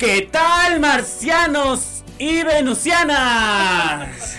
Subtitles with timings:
[0.00, 4.34] ¿Qué tal, marcianos y venusianas?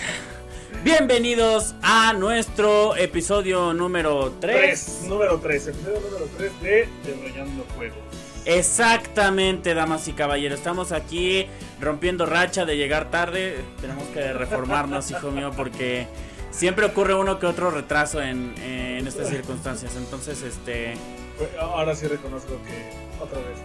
[0.82, 4.56] Bienvenidos a nuestro episodio número 3.
[4.56, 7.96] Tres, número 3, episodio número 3 de Desarrollando Juegos.
[8.44, 10.58] Exactamente, damas y caballeros.
[10.58, 11.46] Estamos aquí
[11.80, 13.60] rompiendo racha de llegar tarde.
[13.80, 16.08] Tenemos que reformarnos, hijo mío, porque
[16.50, 19.94] siempre ocurre uno que otro retraso en, en estas circunstancias.
[19.94, 20.94] Entonces, este.
[21.60, 23.58] Ahora sí reconozco que otra vez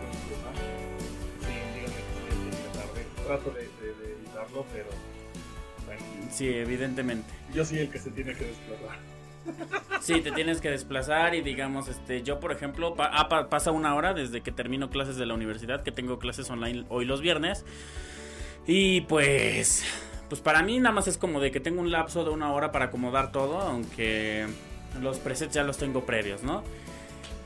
[3.27, 4.87] Trato de, de- de evitarlo, pero
[5.85, 7.29] bueno, Sí, evidentemente.
[7.53, 8.97] yo soy el que se tiene que desplazar.
[10.01, 13.71] Sí, te tienes que desplazar y digamos, este, yo por ejemplo, pa- ah, pa- pasa
[13.71, 17.21] una hora desde que termino clases de la universidad, que tengo clases online hoy los
[17.21, 17.63] viernes.
[18.65, 19.83] Y pues,
[20.29, 22.71] pues para mí nada más es como de que tengo un lapso de una hora
[22.73, 24.45] para acomodar todo, aunque
[25.01, 26.63] los presets ya los tengo previos, ¿no?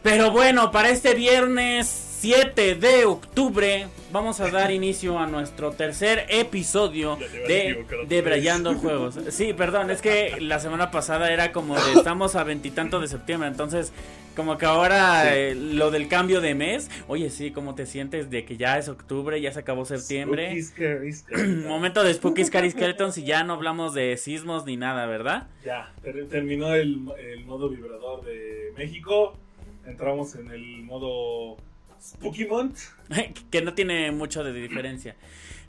[0.03, 6.25] Pero bueno, para este viernes 7 de octubre vamos a dar inicio a nuestro tercer
[6.29, 8.21] episodio de de.
[8.21, 9.17] Brayando Juegos.
[9.29, 13.47] Sí, perdón, es que la semana pasada era como de estamos a veintitanto de septiembre,
[13.47, 13.93] entonces
[14.35, 18.45] como que ahora eh, lo del cambio de mes, oye, sí, ¿cómo te sientes de
[18.45, 20.49] que ya es octubre, ya se acabó septiembre?
[20.61, 21.47] Spooky, scary, scary.
[21.67, 25.47] Momento de Spooky Scary Skeletons y ya no hablamos de sismos ni nada, ¿verdad?
[25.65, 29.37] Ya, ter- terminó el, el modo vibrador de México.
[29.85, 31.57] Entramos en el modo
[32.01, 32.79] Spooky Month.
[33.51, 35.15] que no tiene mucho de diferencia.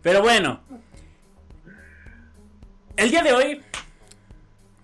[0.03, 0.61] Pero bueno,
[2.97, 3.61] el día de hoy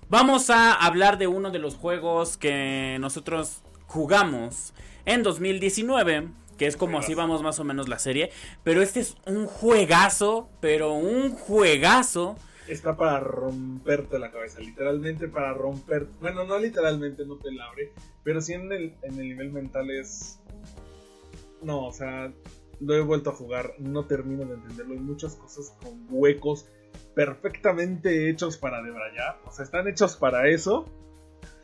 [0.09, 4.72] vamos a hablar de uno de los juegos que nosotros jugamos
[5.05, 6.28] en 2019.
[6.56, 8.31] Que es como así vamos más o menos la serie.
[8.65, 10.49] Pero este es un juegazo.
[10.61, 12.37] Pero un juegazo.
[12.69, 16.06] Está para romperte la cabeza, literalmente para romper.
[16.21, 17.93] Bueno, no literalmente, no te labre,
[18.23, 20.39] pero sí en el, en el nivel mental es.
[21.62, 22.33] No, o sea,
[22.81, 24.93] lo he vuelto a jugar, no termino de entenderlo.
[24.95, 26.67] Hay muchas cosas con huecos
[27.15, 29.41] perfectamente hechos para debrayar.
[29.45, 30.85] O sea, están hechos para eso.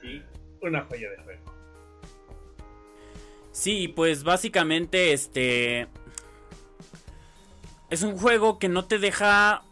[0.02, 0.22] Y
[0.66, 1.54] una joya de juego.
[3.52, 5.86] Sí, pues básicamente este
[7.88, 9.62] es un juego que no te deja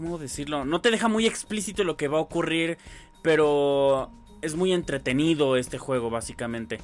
[0.00, 0.64] ¿cómo decirlo?
[0.64, 2.78] No te deja muy explícito lo que va a ocurrir,
[3.22, 6.80] pero es muy entretenido este juego básicamente.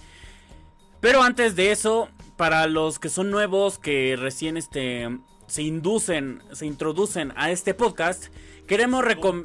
[1.01, 5.09] Pero antes de eso, para los que son nuevos que recién este
[5.47, 8.27] se inducen, se introducen a este podcast,
[8.67, 9.45] queremos recom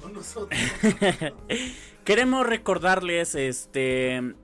[0.00, 0.60] con nosotros.
[2.04, 4.34] Queremos recordarles este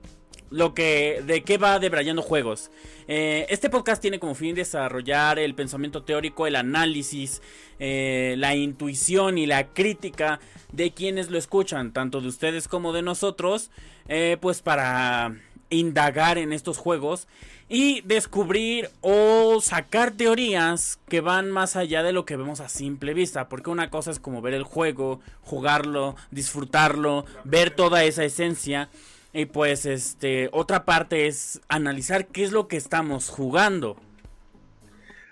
[0.49, 2.71] lo que de qué va Debrayando Juegos.
[3.07, 7.41] Eh, este podcast tiene como fin desarrollar el pensamiento teórico, el análisis,
[7.79, 10.39] eh, la intuición y la crítica
[10.71, 13.71] de quienes lo escuchan, tanto de ustedes como de nosotros,
[14.07, 15.35] eh, pues para
[15.69, 17.27] indagar en estos juegos
[17.69, 23.13] y descubrir o sacar teorías que van más allá de lo que vemos a simple
[23.13, 28.89] vista, porque una cosa es como ver el juego, jugarlo, disfrutarlo, ver toda esa esencia
[29.33, 33.97] y pues este otra parte es analizar qué es lo que estamos jugando.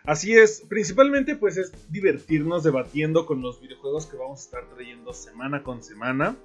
[0.05, 5.13] Así es, principalmente pues es divertirnos debatiendo con los videojuegos que vamos a estar trayendo
[5.13, 6.35] semana con semana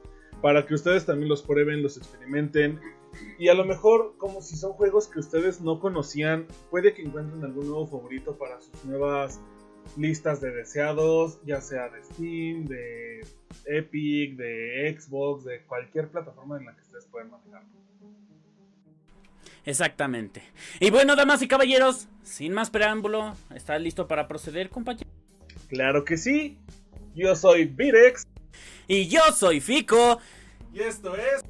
[0.41, 2.81] para que ustedes también los prueben, los experimenten
[3.39, 7.45] y a lo mejor como si son juegos que ustedes no conocían, puede que encuentren
[7.45, 9.41] algún nuevo favorito para sus nuevas
[9.97, 13.27] listas de deseados, ya sea de Steam, de
[13.67, 17.63] Epic, de Xbox, de cualquier plataforma en la que ustedes puedan manejar.
[19.65, 20.43] Exactamente.
[20.81, 25.11] Y bueno, damas y caballeros, sin más preámbulo, ¿está listo para proceder, compañero?
[25.69, 26.59] Claro que sí,
[27.15, 28.27] yo soy Virex,
[28.89, 30.19] Y yo soy Fico.
[30.73, 31.45] y esto es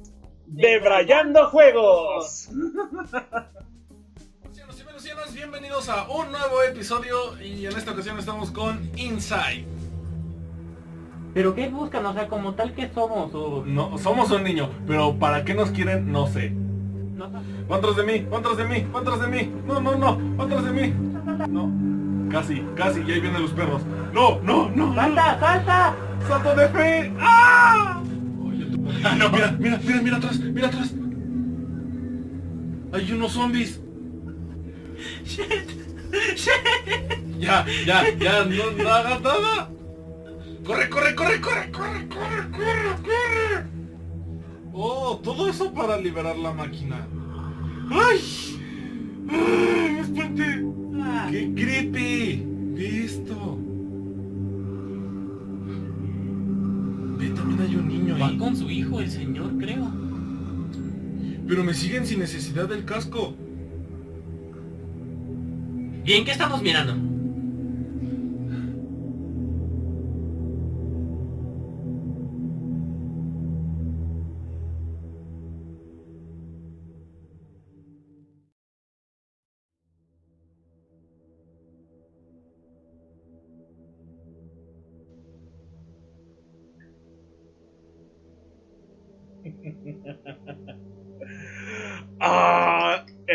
[0.45, 2.49] Debrayando Juegos.
[5.33, 9.65] Bienvenidos a un nuevo episodio y en esta ocasión estamos con Inside.
[11.33, 12.05] ¿Pero qué buscan?
[12.05, 13.63] O sea, como tal que somos o...
[13.65, 16.11] No, somos un niño, pero ¿para qué nos quieren?
[16.11, 16.53] No sé.
[17.67, 19.51] Van tras de mí, van tras de mí, van tras de mí.
[19.65, 20.93] No, no, no, van tras de mí.
[21.49, 21.71] No.
[22.29, 23.81] Casi, casi, y ahí vienen los perros.
[24.13, 24.93] No, no, no.
[24.93, 25.95] ¡Salta, salta!
[26.27, 27.13] ¡Salto de fe!
[27.19, 27.99] ¡Ah!
[28.45, 28.77] Oye, tú-
[29.17, 30.93] no, mira, mira, mira, mira atrás, mira atrás.
[32.93, 33.81] Hay unos zombies.
[37.39, 39.69] Ya, ya, ya, no, no hagas nada.
[40.65, 43.65] Corre, corre, corre, corre, corre, corre, corre, corre.
[44.73, 47.07] Oh, todo eso para liberar la máquina.
[47.89, 48.19] ¡Ay!
[49.29, 50.65] ¡Ay, me espanté!
[51.31, 52.45] ¡Qué creepy!
[52.75, 53.57] Ve esto.
[57.17, 58.37] Ve, también hay un niño Va ahí.
[58.37, 59.91] con su hijo, el señor, creo.
[61.47, 63.35] Pero me siguen sin necesidad del casco.
[66.03, 67.10] Bien, ¿qué estamos mirando?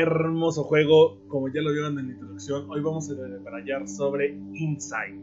[0.07, 1.19] Hermoso juego.
[1.29, 5.21] Como ya lo vieron en la introducción, hoy vamos a debrayar sobre Inside.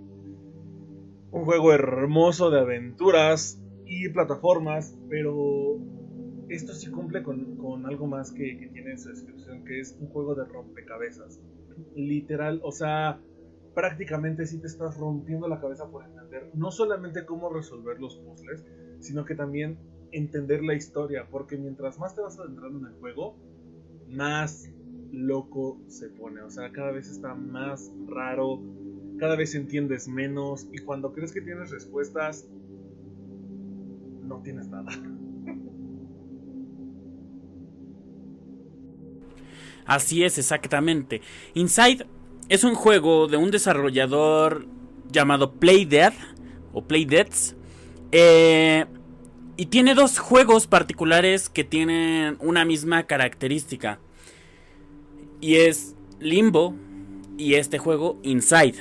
[1.31, 5.79] Un juego hermoso de aventuras y plataformas, pero
[6.49, 9.97] esto sí cumple con, con algo más que, que, tiene en su descripción, que es
[9.99, 11.41] un juego de rompecabezas.
[11.95, 13.19] Literal, o sea,
[13.73, 18.63] prácticamente sí te estás rompiendo la cabeza por entender no solamente cómo resolver los puzzles,
[18.99, 19.79] sino que también
[20.11, 23.35] entender la historia, porque mientras más te vas adentrando en el juego,
[24.13, 24.69] más
[25.11, 28.61] loco se pone, o sea, cada vez está más raro,
[29.19, 32.47] cada vez entiendes menos y cuando crees que tienes respuestas,
[34.23, 34.91] no tienes nada.
[39.85, 41.21] Así es, exactamente.
[41.53, 42.07] Inside
[42.49, 44.65] es un juego de un desarrollador
[45.11, 46.13] llamado Playdead
[46.71, 47.55] o Playdeads.
[48.11, 48.85] Eh,
[49.55, 53.99] y tiene dos juegos particulares que tienen una misma característica.
[55.43, 56.73] Y es Limbo
[57.37, 58.75] y este juego Inside.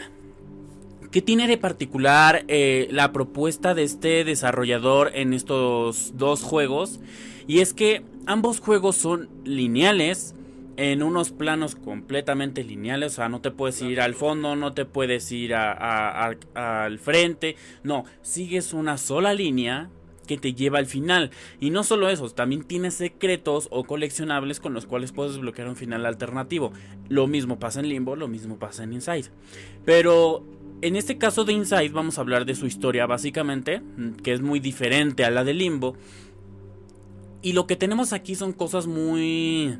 [1.10, 7.00] ¿Qué tiene de particular eh, la propuesta de este desarrollador en estos dos juegos?
[7.48, 10.36] Y es que ambos juegos son lineales
[10.76, 14.84] en unos planos completamente lineales, o sea, no te puedes ir al fondo, no te
[14.84, 19.90] puedes ir al frente, no, sigues una sola línea
[20.26, 21.30] que te lleva al final.
[21.60, 25.76] Y no solo eso, también tienes secretos o coleccionables con los cuales puedes bloquear un
[25.76, 26.72] final alternativo.
[27.08, 29.26] Lo mismo pasa en Limbo, lo mismo pasa en Inside.
[29.84, 30.44] Pero
[30.80, 33.82] en este caso de Inside vamos a hablar de su historia básicamente,
[34.22, 35.96] que es muy diferente a la de Limbo.
[37.42, 39.76] Y lo que tenemos aquí son cosas muy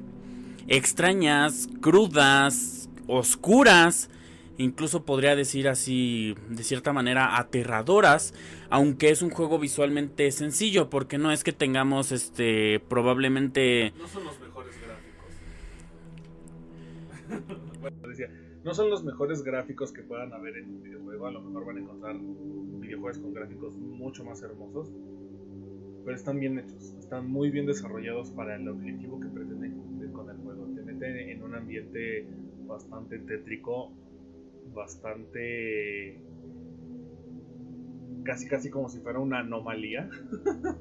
[0.68, 4.10] extrañas, crudas, oscuras,
[4.58, 8.34] incluso podría decir así de cierta manera aterradoras,
[8.70, 14.24] aunque es un juego visualmente sencillo, porque no es que tengamos este probablemente No son
[14.24, 15.32] los mejores gráficos.
[17.80, 18.28] Bueno, decía,
[18.64, 21.78] no son los mejores gráficos que puedan haber en un videojuego, a lo mejor van
[21.78, 24.92] a encontrar videojuegos con gráficos mucho más hermosos,
[26.04, 30.30] pero están bien hechos, están muy bien desarrollados para el objetivo que pretenden cumplir con
[30.30, 30.66] el juego.
[30.76, 32.26] Te meten en un ambiente
[32.66, 33.92] bastante tétrico,
[34.74, 36.20] bastante
[38.24, 40.08] casi casi como si fuera una anomalía.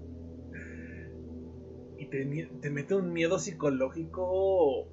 [1.97, 4.87] y te, te, mete un miedo psicológico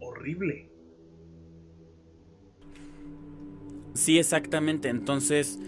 [0.00, 0.70] horrible.
[3.94, 4.88] Sí, exactamente.
[4.88, 5.58] Entonces,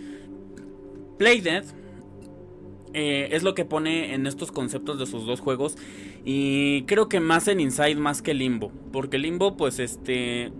[1.19, 1.65] Playdead
[2.93, 5.77] eh, es lo que pone en estos conceptos de sus dos juegos.
[6.25, 8.73] Y creo que más en Inside más que Limbo.
[8.93, 10.53] Porque Limbo, pues este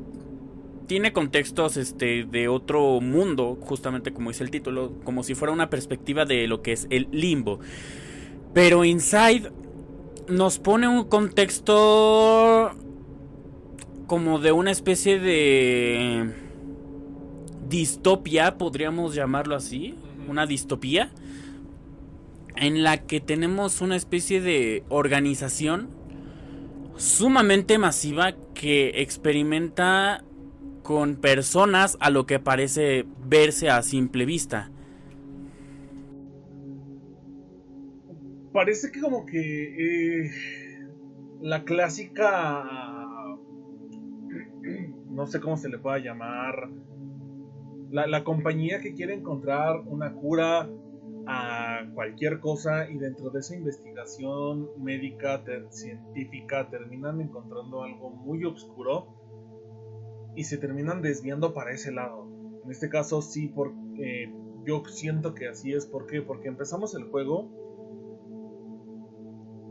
[0.91, 5.71] tiene contextos este, de otro mundo, justamente como dice el título, como si fuera una
[5.71, 7.61] perspectiva de lo que es el limbo.
[8.55, 9.53] Pero Inside
[10.27, 12.73] nos pone un contexto
[14.09, 16.29] como de una especie de
[17.69, 19.95] distopia, podríamos llamarlo así,
[20.27, 21.13] una distopía,
[22.57, 25.89] en la que tenemos una especie de organización
[26.97, 30.25] sumamente masiva que experimenta
[30.83, 34.71] con personas a lo que parece verse a simple vista.
[38.53, 40.31] Parece que como que eh,
[41.41, 42.65] la clásica...
[45.09, 46.69] No sé cómo se le pueda llamar.
[47.91, 50.69] La, la compañía que quiere encontrar una cura
[51.27, 59.20] a cualquier cosa y dentro de esa investigación médica, científica, terminan encontrando algo muy oscuro
[60.37, 62.29] y se terminan desviando para ese lado.
[62.65, 64.33] En este caso sí, porque
[64.65, 65.87] yo siento que así es.
[65.87, 66.23] ¿Por qué?
[66.23, 67.49] Porque empezamos el juego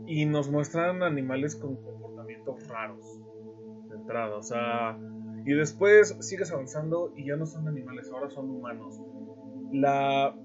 [0.06, 3.20] y nos muestran animales con comportamientos raros
[3.88, 4.36] de entrada.
[4.36, 4.98] O sea,
[5.44, 9.00] y después sigues avanzando y ya no son animales, ahora son humanos.
[9.72, 10.36] La,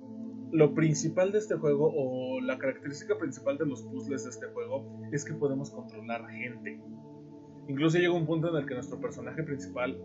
[0.51, 4.99] lo principal de este juego, o la característica principal de los puzzles de este juego,
[5.11, 6.79] es que podemos controlar gente.
[7.67, 9.97] Incluso llega un punto en el que nuestro personaje principal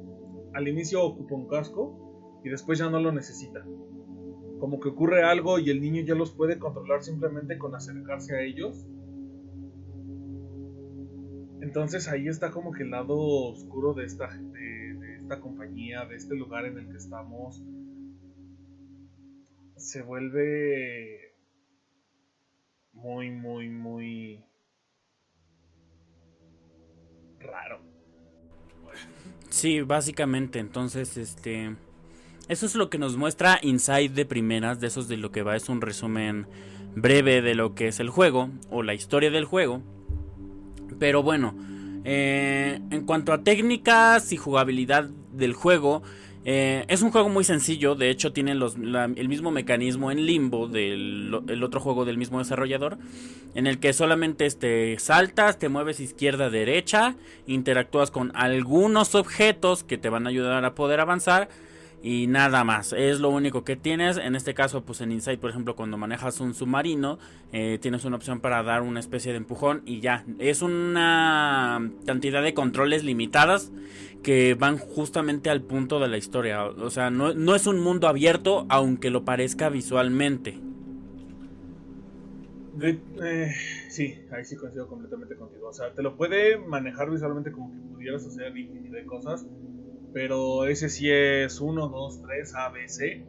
[0.55, 3.65] al inicio ocupa un casco y después ya no lo necesita.
[4.59, 8.43] Como que ocurre algo y el niño ya los puede controlar simplemente con acercarse a
[8.43, 8.87] ellos.
[11.61, 16.35] Entonces ahí está como que el lado oscuro de esta, de, esta compañía, de este
[16.35, 17.63] lugar en el que estamos,
[19.77, 21.35] se vuelve
[22.93, 24.45] muy, muy, muy
[27.41, 27.81] raro.
[29.49, 31.75] Sí, básicamente, entonces, este...
[32.49, 35.55] Eso es lo que nos muestra Inside de primeras, de esos de lo que va,
[35.55, 36.47] es un resumen
[36.97, 39.83] breve de lo que es el juego, o la historia del juego.
[40.99, 41.55] Pero bueno,
[42.05, 46.03] eh, en cuanto a técnicas y jugabilidad del juego,
[46.45, 51.63] eh, es un juego muy sencillo, de hecho tiene el mismo mecanismo en limbo del
[51.63, 52.97] otro juego del mismo desarrollador,
[53.55, 57.17] en el que solamente este, saltas, te mueves izquierda derecha,
[57.47, 61.49] interactúas con algunos objetos que te van a ayudar a poder avanzar
[62.03, 62.93] y nada más.
[62.93, 64.17] Es lo único que tienes.
[64.17, 67.19] En este caso, pues en Inside, por ejemplo, cuando manejas un submarino,
[67.53, 70.25] eh, tienes una opción para dar una especie de empujón y ya.
[70.39, 73.71] Es una cantidad de controles limitadas
[74.23, 76.65] que van justamente al punto de la historia.
[76.65, 80.59] O sea, no, es un mundo abierto, aunque lo parezca visualmente.
[82.83, 83.53] Eh,
[83.91, 85.69] sí, ahí sí coincido completamente contigo.
[85.69, 89.45] O sea, te lo puede manejar visualmente como que pudieras hacer infinidad de cosas
[90.13, 93.25] pero ese sí es 1, 2, 3, A, B, C.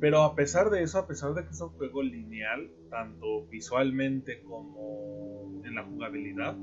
[0.00, 4.42] Pero a pesar de eso, a pesar de que es un juego lineal, tanto visualmente
[4.42, 6.56] como en la jugabilidad,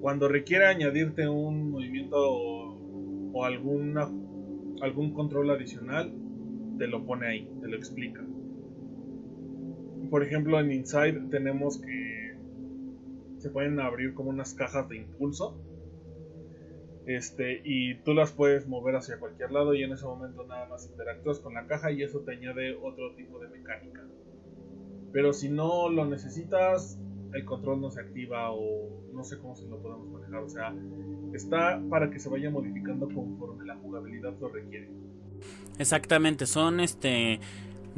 [0.00, 3.94] cuando requiere añadirte un movimiento o, algún
[5.12, 6.14] control adicional,
[6.78, 8.24] te lo pone ahí, te lo explica.
[10.10, 12.36] Por ejemplo, en Inside tenemos que
[13.38, 15.60] se pueden abrir como unas cajas de impulso
[17.08, 20.86] este, y tú las puedes mover hacia cualquier lado y en ese momento nada más
[20.90, 24.04] interactúas con la caja y eso te añade otro tipo de mecánica.
[25.10, 27.00] Pero si no lo necesitas,
[27.32, 30.42] el control no se activa o no sé cómo se lo podemos manejar.
[30.42, 30.74] O sea,
[31.32, 34.90] está para que se vaya modificando conforme la jugabilidad lo requiere.
[35.78, 37.40] Exactamente, son este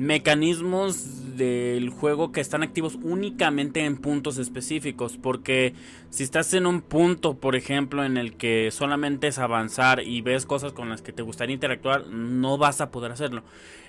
[0.00, 5.19] mecanismos del juego que están activos únicamente en puntos específicos.
[5.19, 5.75] Porque
[6.09, 10.47] si estás en un punto, por ejemplo, en el que solamente es avanzar y ves
[10.47, 13.42] cosas con las que te gustaría interactuar, no vas a poder hacerlo.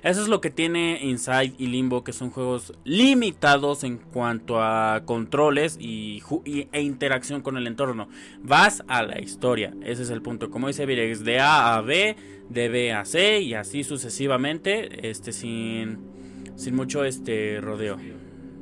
[0.04, 5.04] Eso es lo que tiene Inside y Limbo, que son juegos limitados en cuanto a
[5.06, 6.22] controles y,
[6.74, 8.10] e interacción con el entorno.
[8.42, 10.52] Vas a la historia, ese es el punto.
[10.52, 12.18] Como dice Virex, de A a B
[12.52, 16.12] de B a C y así sucesivamente, este sin
[16.56, 17.98] sin mucho este rodeo.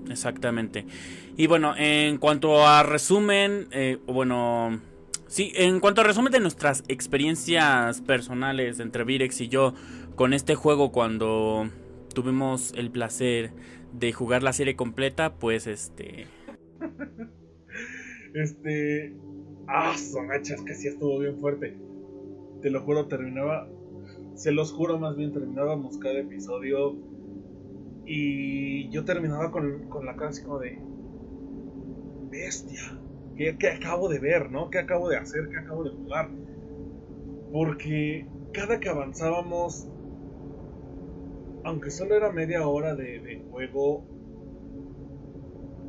[0.10, 0.86] Exactamente.
[1.38, 4.80] Y bueno, en cuanto a resumen, eh, bueno,
[5.28, 9.74] sí, en cuanto a resumen de nuestras experiencias personales entre Virex y yo
[10.16, 11.70] con este juego cuando
[12.14, 13.52] tuvimos el placer
[13.94, 16.28] de jugar la serie completa, pues este
[18.34, 19.16] este
[19.68, 21.78] ah, son hachas que sí estuvo bien fuerte.
[22.62, 23.70] Te lo juro, terminaba
[24.40, 26.96] se los juro, más bien terminábamos cada episodio
[28.06, 30.80] y yo terminaba con, la cara así como de...
[32.32, 32.98] Bestia.
[33.36, 34.70] ¿Qué, acabo de ver, no?
[34.70, 35.50] ¿Qué acabo de hacer?
[35.50, 36.30] ¿Qué acabo de jugar?
[37.52, 39.90] Porque cada que avanzábamos,
[41.66, 44.06] aunque solo era media hora de, de juego,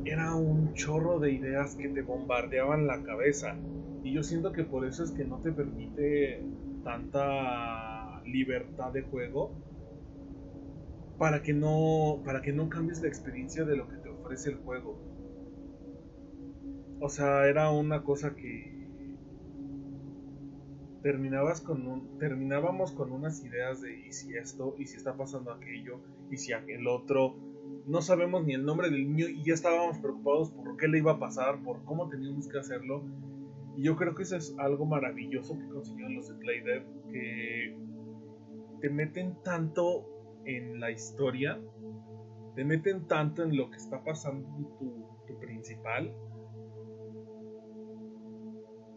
[0.03, 3.55] era un chorro de ideas que te bombardeaban la cabeza.
[4.03, 6.43] Y yo siento que por eso es que no te permite
[6.83, 7.90] tanta
[8.31, 9.51] libertad de juego
[11.17, 14.57] para que no para que no cambies la experiencia de lo que te ofrece el
[14.57, 14.99] juego.
[16.99, 18.71] O sea, era una cosa que
[21.01, 25.51] terminabas con un, terminábamos con unas ideas de y si esto y si está pasando
[25.51, 27.35] aquello y si aquel otro
[27.87, 31.13] no sabemos ni el nombre del niño y ya estábamos preocupados por qué le iba
[31.13, 33.03] a pasar, por cómo teníamos que hacerlo.
[33.77, 37.77] Y yo creo que eso es algo maravilloso que consiguieron los de Playdead, que
[38.81, 41.59] te meten tanto en la historia,
[42.55, 44.47] te meten tanto en lo que está pasando
[44.79, 46.13] tu, tu principal,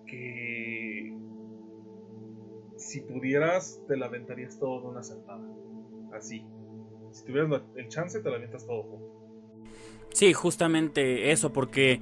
[0.07, 1.17] que
[2.77, 5.45] si pudieras te la aventarías todo de una sentada.
[6.13, 6.47] Así.
[7.13, 9.15] Si tuvieras el chance te la aventas todo junto.
[10.13, 12.01] Sí, justamente eso, porque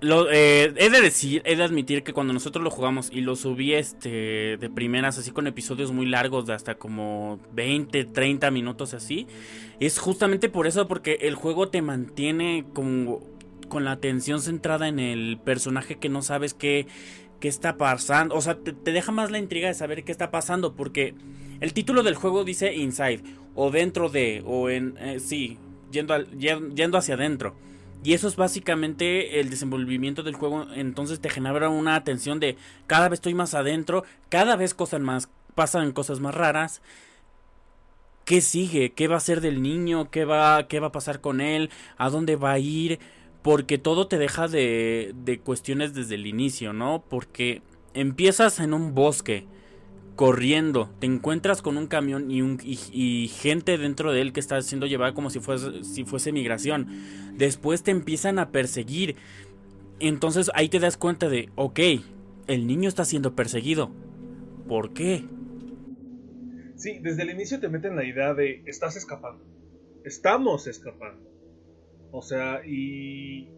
[0.00, 3.34] lo, eh, he de decir, he de admitir que cuando nosotros lo jugamos y lo
[3.34, 8.92] subí este de primeras, así con episodios muy largos de hasta como 20, 30 minutos
[8.92, 9.26] así,
[9.80, 13.20] es justamente por eso, porque el juego te mantiene con,
[13.68, 16.86] con la atención centrada en el personaje que no sabes qué,
[17.40, 20.74] qué está pasando, o sea, te, deja más la intriga de saber qué está pasando,
[20.74, 21.14] porque
[21.60, 23.22] el título del juego dice Inside,
[23.54, 25.56] o dentro de, o en, eh, sí,
[25.90, 27.56] yendo, yendo hacia adentro.
[28.02, 30.66] Y eso es básicamente el desenvolvimiento del juego.
[30.74, 35.28] Entonces te genera una atención de cada vez estoy más adentro, cada vez cosas más,
[35.54, 36.82] pasan cosas más raras.
[38.24, 38.92] ¿Qué sigue?
[38.92, 40.10] ¿Qué va a ser del niño?
[40.10, 41.70] ¿Qué va, qué va a pasar con él?
[41.96, 42.98] ¿A dónde va a ir?
[43.42, 47.04] Porque todo te deja de, de cuestiones desde el inicio, ¿no?
[47.08, 47.62] Porque
[47.94, 49.46] empiezas en un bosque
[50.16, 55.14] corriendo, te encuentras con un camión y, gente dentro de él que está siendo llevada
[55.14, 56.88] como si fuese, si fuese migración.
[57.36, 59.16] Después te empiezan a perseguir.
[60.00, 61.80] Entonces ahí te das cuenta de, ok,
[62.48, 63.90] el niño está siendo perseguido.
[64.66, 65.24] ¿Por qué?
[66.76, 69.44] Sí, desde el inicio te meten la idea de, estás escapando.
[70.04, 71.30] Estamos escapando.
[72.10, 73.50] O sea, y...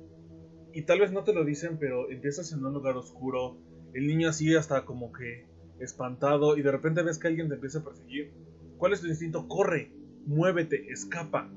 [0.73, 3.57] Y tal vez no te lo dicen, pero empiezas en un lugar oscuro.
[3.95, 5.48] El niño así hasta como que
[5.81, 8.33] espantado y de repente ves que alguien te empieza a perseguir.
[8.79, 9.49] ¿Cuál es tu instinto?
[9.49, 9.93] Corre,
[10.27, 11.51] muévete, escapa.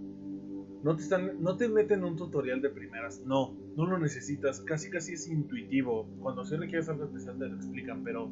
[0.83, 4.89] No te, están, no te meten un tutorial de primeras, no, no lo necesitas, casi
[4.89, 6.07] casi es intuitivo.
[6.19, 8.29] Cuando se requiere algo especial te lo explican, pero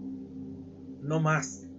[1.02, 1.70] no más.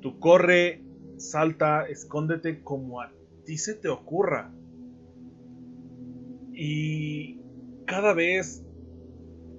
[0.00, 0.82] Tú corre,
[1.16, 3.12] salta, escóndete como a
[3.44, 4.52] ti se te ocurra.
[6.52, 7.38] Y
[7.86, 8.63] cada vez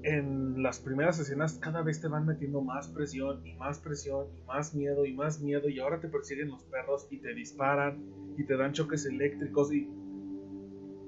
[0.05, 4.45] en las primeras escenas cada vez te van metiendo más presión y más presión y
[4.45, 8.03] más miedo y más miedo y ahora te persiguen los perros y te disparan
[8.38, 9.89] y te dan choques eléctricos y...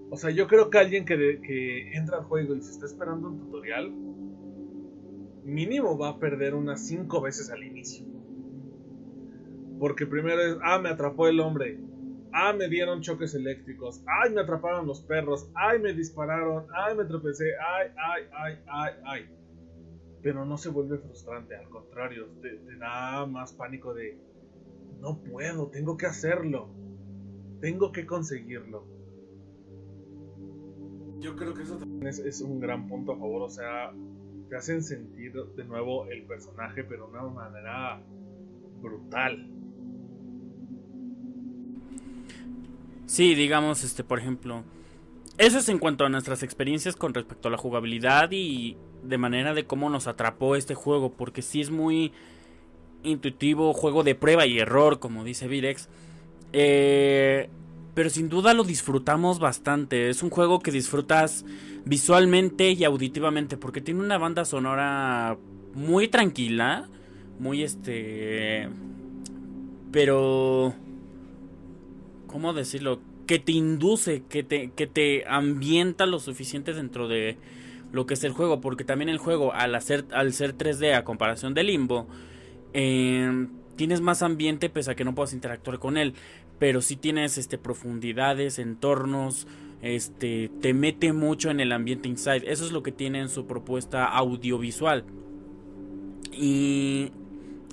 [0.09, 3.27] O sea, yo creo que alguien que, que entra al juego y se está esperando
[3.27, 3.91] un tutorial,
[5.43, 8.05] mínimo va a perder unas 5 veces al inicio.
[9.79, 11.79] Porque primero es, ah, me atrapó el hombre,
[12.33, 14.03] Ah, me dieron choques eléctricos.
[14.05, 15.49] Ay, me atraparon los perros.
[15.55, 16.67] Ay, me dispararon.
[16.73, 17.45] Ay, me tropecé.
[17.57, 19.29] Ay, ay, ay, ay, ay.
[20.21, 24.19] Pero no se vuelve frustrante, al contrario, te, da más pánico de,
[24.99, 26.69] no puedo, tengo que hacerlo.
[27.61, 28.85] Tengo que conseguirlo.
[31.19, 33.91] Yo creo que eso también es un gran punto a favor, o sea,
[34.49, 38.01] te hacen sentir de nuevo el personaje, pero de una manera
[38.81, 39.56] brutal
[43.07, 44.63] Sí, digamos, este, por ejemplo,
[45.37, 49.53] eso es en cuanto a nuestras experiencias con respecto a la jugabilidad y de manera
[49.53, 52.11] de cómo nos atrapó este juego, porque sí es muy
[53.03, 55.87] intuitivo, juego de prueba y error, como dice Virex.
[56.51, 57.49] Eh,
[57.93, 60.09] pero sin duda lo disfrutamos bastante.
[60.09, 61.45] Es un juego que disfrutas
[61.85, 65.37] visualmente y auditivamente, porque tiene una banda sonora
[65.73, 66.89] muy tranquila,
[67.39, 68.67] muy este...
[69.91, 70.75] Pero
[72.27, 72.99] ¿cómo decirlo?
[73.25, 77.37] Que te induce, que te, que te ambienta lo suficiente dentro de
[77.91, 81.03] lo que es el juego, porque también el juego, al, hacer, al ser 3D a
[81.03, 82.07] comparación de Limbo,
[82.73, 86.13] em, tienes más ambiente pese a que no puedas interactuar con él,
[86.59, 89.47] pero sí tienes este, profundidades, entornos,
[89.81, 92.51] este, te mete mucho en el ambiente inside.
[92.51, 95.05] Eso es lo que tiene en su propuesta audiovisual.
[96.31, 97.11] Y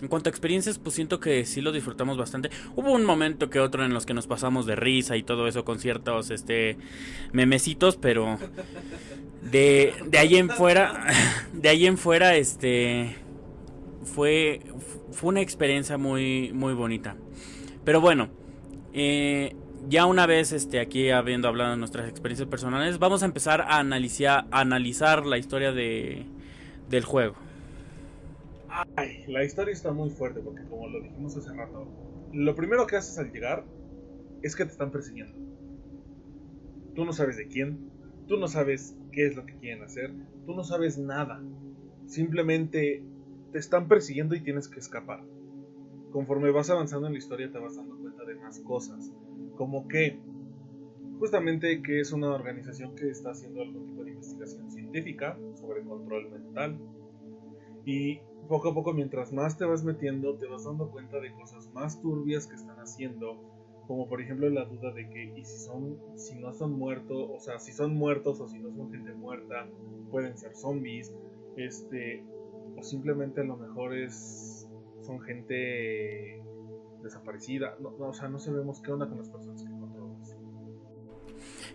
[0.02, 2.50] en cuanto a experiencias, pues siento que sí lo disfrutamos bastante.
[2.76, 5.64] Hubo un momento que otro en los que nos pasamos de risa y todo eso
[5.64, 6.76] con ciertos este
[7.32, 8.38] memecitos, pero
[9.42, 11.06] de, de ahí en fuera,
[11.52, 13.16] de ahí en fuera, este
[14.04, 14.60] fue,
[15.12, 17.16] fue una experiencia muy, muy bonita.
[17.84, 18.30] Pero bueno,
[18.92, 19.54] eh,
[19.88, 23.78] ya una vez este, aquí habiendo hablado de nuestras experiencias personales, vamos a empezar a
[23.78, 26.26] analizar, a analizar la historia de,
[26.88, 27.34] del juego.
[28.96, 31.86] Ay, la historia está muy fuerte porque como lo dijimos hace rato,
[32.32, 33.64] lo primero que haces al llegar
[34.42, 35.38] es que te están persiguiendo.
[36.96, 37.88] Tú no sabes de quién,
[38.26, 40.12] tú no sabes qué es lo que quieren hacer,
[40.44, 41.40] tú no sabes nada.
[42.06, 43.04] Simplemente
[43.52, 45.22] te están persiguiendo y tienes que escapar.
[46.10, 49.12] Conforme vas avanzando en la historia te vas dando cuenta de más cosas,
[49.56, 50.18] como que
[51.20, 56.28] justamente que es una organización que está haciendo algún tipo de investigación científica sobre control
[56.32, 56.76] mental
[57.84, 61.72] y poco a poco, mientras más te vas metiendo, te vas dando cuenta de cosas
[61.72, 63.40] más turbias que están haciendo,
[63.86, 67.40] como por ejemplo la duda de que, y si son, si no son muertos, o
[67.40, 69.66] sea, si son muertos o si no son gente muerta,
[70.10, 71.12] pueden ser zombies,
[71.56, 72.24] este,
[72.76, 74.68] o simplemente a lo mejor es,
[75.02, 76.42] son gente
[77.02, 80.36] desaparecida, no, o sea, no sabemos qué onda con las personas que encontramos.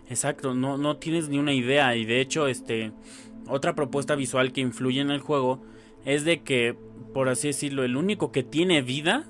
[0.08, 2.92] Exacto, no, no tienes ni una idea, y de hecho, este,
[3.48, 5.62] otra propuesta visual que influye en el juego,
[6.04, 6.76] es de que,
[7.12, 9.24] por así decirlo, el único que tiene vida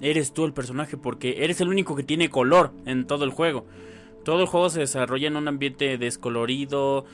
[0.00, 3.66] eres tú el personaje, porque eres el único que tiene color en todo el juego.
[4.24, 7.04] Todo el juego se desarrolla en un ambiente descolorido,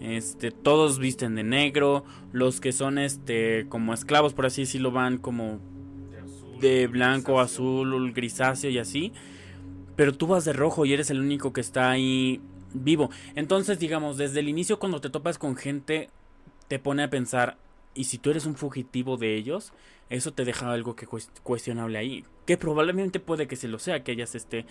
[0.00, 5.16] este, todos visten de negro, los que son este como esclavos por así decirlo van
[5.16, 5.58] como
[6.60, 9.12] de, blanco, azul, grisáceo y así.
[9.94, 12.40] Pero tú vas de rojo y eres el único que está ahí
[12.74, 13.10] vivo.
[13.34, 16.10] Entonces, digamos, desde el inicio cuando te topas con gente,
[16.68, 17.56] te pone a pensar,
[17.96, 19.72] ¿y si tú eres un fugitivo de ellos?
[20.08, 21.08] Eso te deja algo que
[21.42, 22.24] cuestionable ahí.
[22.44, 24.66] Que probablemente puede que se lo sea, que hayas este.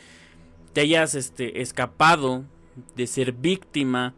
[0.74, 1.62] Te hayas este.
[1.62, 2.46] escapado
[2.96, 4.14] de ser víctima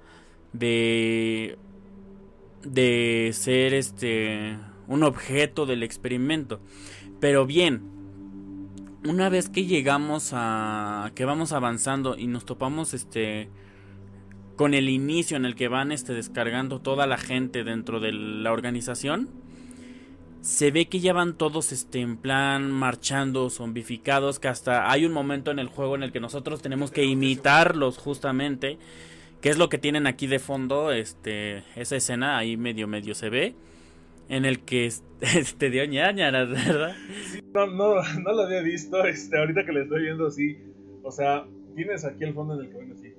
[0.54, 1.58] de.
[2.64, 4.58] de ser este.
[4.88, 6.60] un objeto del experimento.
[7.20, 7.82] Pero bien,
[9.06, 11.12] una vez que llegamos a.
[11.16, 13.50] que vamos avanzando y nos topamos este
[14.58, 18.52] con el inicio en el que van este, descargando toda la gente dentro de la
[18.52, 19.30] organización,
[20.42, 25.14] se ve que ya van todos este, en plan marchando, zombificados, que hasta hay un
[25.14, 28.78] momento en el juego en el que nosotros tenemos que imitarlos justamente,
[29.42, 33.30] que es lo que tienen aquí de fondo, este, esa escena ahí medio medio se
[33.30, 33.56] ve,
[34.28, 34.86] en el que
[35.22, 36.96] este dio ñañara, ¿verdad?
[37.54, 40.58] no, no, no lo había visto, este, ahorita que le estoy viendo así,
[41.04, 43.14] o sea, tienes aquí el fondo en el que así,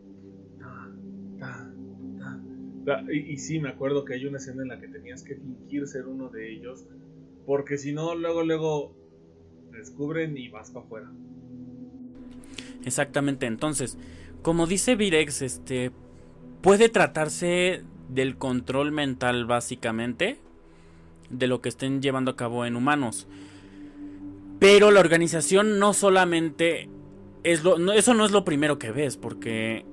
[3.12, 6.06] y, sí, me acuerdo que hay una escena en la que tenías que fingir ser
[6.06, 6.86] uno de ellos,
[7.46, 8.96] porque si no, luego, luego
[9.72, 11.12] descubren y vas para afuera.
[12.84, 13.98] Exactamente, entonces,
[14.42, 15.90] como dice Virex, este,
[16.62, 20.38] puede tratarse del control mental básicamente
[21.30, 23.26] de lo que estén llevando a cabo en humanos.
[24.58, 26.88] Pero la organización no solamente
[27.44, 29.84] es lo, eso no es lo primero que ves, porque,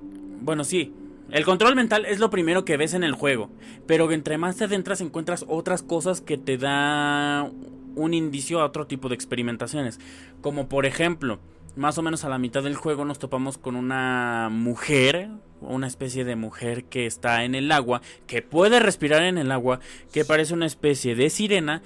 [0.42, 0.94] bueno, sí,
[1.32, 3.50] el control mental es lo primero que ves en el juego,
[3.88, 7.50] pero entre más te adentras encuentras otras cosas que te da
[7.96, 10.00] un indicio a otro tipo de experimentaciones.
[10.42, 11.40] Como por ejemplo,
[11.76, 15.30] más o menos a la mitad del juego nos topamos con una mujer,
[15.62, 19.80] una especie de mujer que está en el agua, que puede respirar en el agua,
[20.14, 21.82] que parece una especie de sirena.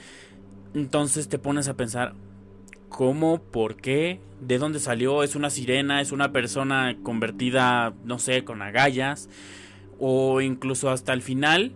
[0.73, 2.13] Entonces te pones a pensar,
[2.89, 3.41] ¿cómo?
[3.41, 4.19] ¿Por qué?
[4.41, 9.29] de dónde salió, es una sirena, es una persona convertida, no sé, con agallas,
[9.99, 11.73] o incluso hasta el final,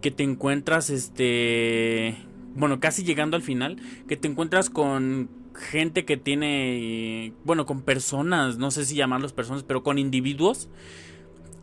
[0.00, 2.16] que te encuentras, este,
[2.54, 8.58] bueno, casi llegando al final, que te encuentras con gente que tiene, bueno, con personas,
[8.58, 10.68] no sé si llamarlos personas, pero con individuos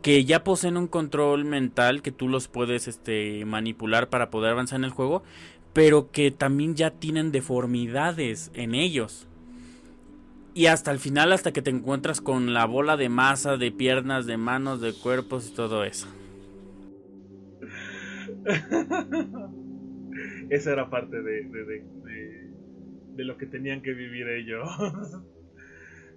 [0.02, 4.80] que ya poseen un control mental que tú los puedes este manipular para poder avanzar
[4.80, 5.22] en el juego,
[5.72, 9.26] pero que también ya tienen deformidades en ellos.
[10.54, 14.26] Y hasta el final, hasta que te encuentras con la bola de masa, de piernas,
[14.26, 16.08] de manos, de cuerpos y todo eso.
[20.50, 21.84] Esa era parte de, de,
[23.14, 24.68] de, lo que tenían que vivir ellos.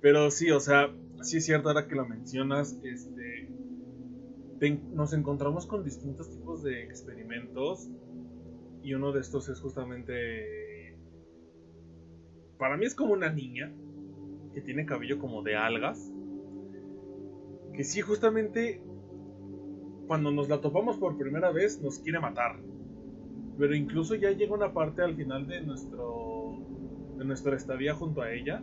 [0.02, 3.48] Pero sí, o sea, sí es cierto ahora que lo mencionas, este,
[4.94, 7.90] nos encontramos con distintos tipos de experimentos
[8.86, 10.96] y uno de estos es justamente,
[12.60, 13.74] para mí es como una niña,
[14.54, 16.14] que tiene cabello como de algas.
[17.74, 18.84] Que sí, justamente
[20.06, 22.60] cuando nos la topamos por primera vez nos quiere matar.
[23.58, 26.60] Pero incluso ya llega una parte al final de nuestro
[27.18, 28.62] de nuestra estadía junto a ella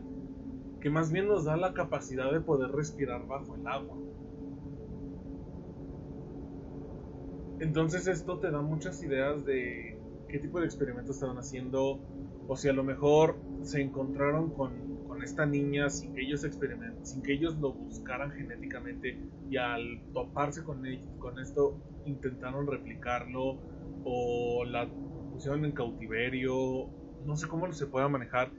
[0.80, 3.96] que más bien nos da la capacidad de poder respirar bajo el agua.
[7.58, 9.91] Entonces esto te da muchas ideas de
[10.32, 12.00] qué tipo de experimentos estaban haciendo
[12.48, 14.92] o si a lo mejor se encontraron con
[15.22, 16.46] esta niña sin que ellos
[17.02, 19.18] sin que ellos lo buscaran genéticamente
[19.48, 20.82] y al toparse con,
[21.18, 23.58] con esto intentaron replicarlo
[24.04, 24.88] o la
[25.32, 26.88] pusieron en cautiverio,
[27.24, 28.50] no sé cómo se pueda manejar,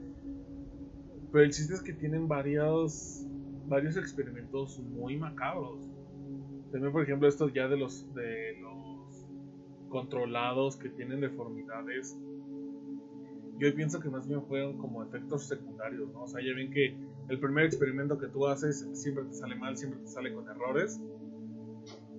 [1.32, 3.26] pero el chiste es que tienen varios,
[3.66, 5.86] varios experimentos muy macabros.
[6.72, 8.06] También por ejemplo estos ya de los
[9.94, 12.18] controlados que tienen deformidades
[13.58, 16.24] yo pienso que más bien fueron como efectos secundarios, ¿no?
[16.24, 16.96] O sea, ya ven que
[17.28, 21.00] el primer experimento que tú haces siempre te sale mal, siempre te sale con errores.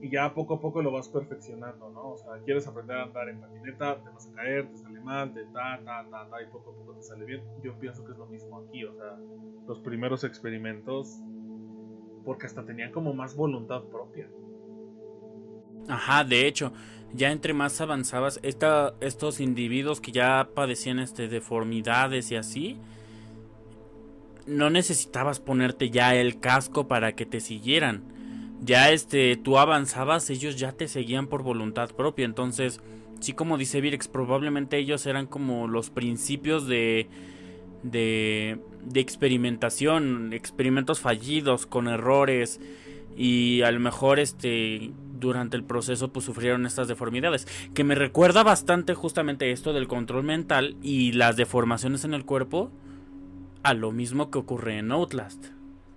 [0.01, 2.11] Y ya poco a poco lo vas perfeccionando, ¿no?
[2.11, 5.33] O sea, quieres aprender a andar en patineta, te vas a caer, te sale mal,
[5.33, 7.41] te ta, ta, ta, ta, y poco a poco te sale bien.
[7.63, 9.17] Yo pienso que es lo mismo aquí, o sea,
[9.67, 11.19] los primeros experimentos,
[12.23, 14.29] porque hasta tenían como más voluntad propia.
[15.87, 16.73] Ajá, de hecho,
[17.13, 22.77] ya entre más avanzabas, estos individuos que ya padecían este, deformidades y así,
[24.45, 28.03] no necesitabas ponerte ya el casco para que te siguieran.
[28.61, 32.25] Ya este, tú avanzabas, ellos ya te seguían por voluntad propia.
[32.25, 32.81] Entonces,
[33.19, 37.07] sí como dice Virex, probablemente ellos eran como los principios de,
[37.83, 42.59] de, de experimentación, experimentos fallidos, con errores.
[43.17, 47.47] Y a lo mejor este durante el proceso pues sufrieron estas deformidades.
[47.73, 52.71] Que me recuerda bastante justamente esto del control mental y las deformaciones en el cuerpo
[53.63, 55.47] a lo mismo que ocurre en Outlast.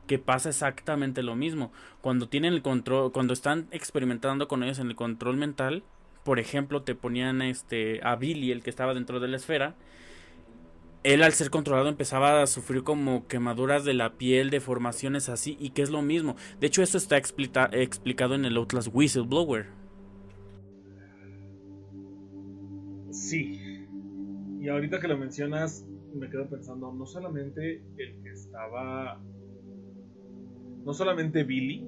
[0.07, 1.71] que pasa exactamente lo mismo.
[2.01, 5.83] Cuando tienen el control, cuando están experimentando con ellos en el control mental,
[6.25, 9.75] por ejemplo, te ponían este a Billy, el que estaba dentro de la esfera,
[11.05, 15.71] él al ser controlado empezaba a sufrir como quemaduras de la piel, deformaciones así, y
[15.71, 16.37] que es lo mismo.
[16.61, 19.67] De hecho, esto está explicado en el Outlast Whistleblower.
[23.11, 23.87] Sí.
[24.61, 29.21] Y ahorita que lo mencionas, me quedo pensando, no solamente el que estaba...
[30.85, 31.87] No solamente Billy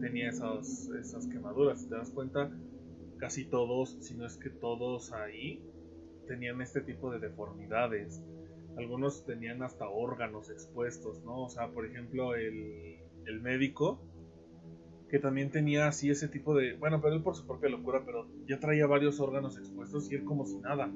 [0.00, 2.50] tenía esas, esas quemaduras, si te das cuenta,
[3.18, 5.62] casi todos, si no es que todos ahí,
[6.30, 8.22] tenían este tipo de deformidades.
[8.76, 11.42] Algunos tenían hasta órganos expuestos, ¿no?
[11.42, 14.00] O sea, por ejemplo, el, el médico,
[15.08, 16.76] que también tenía así ese tipo de...
[16.76, 20.24] Bueno, pero él por su propia locura, pero ya traía varios órganos expuestos y él
[20.24, 20.88] como si nada.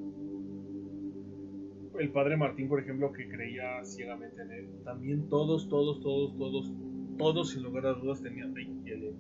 [1.98, 6.72] El padre Martín, por ejemplo, que creía ciegamente en él, también todos, todos, todos, todos,
[7.18, 8.54] todos, sin lugar a dudas, tenían...
[8.56, 9.14] Ay, le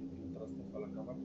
[0.74, 1.18] a la cámara.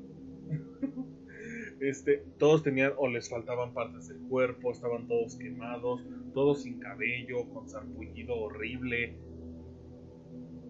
[1.82, 7.50] Este, todos tenían o les faltaban partes del cuerpo, estaban todos quemados, todos sin cabello,
[7.50, 9.18] con sarpullido horrible.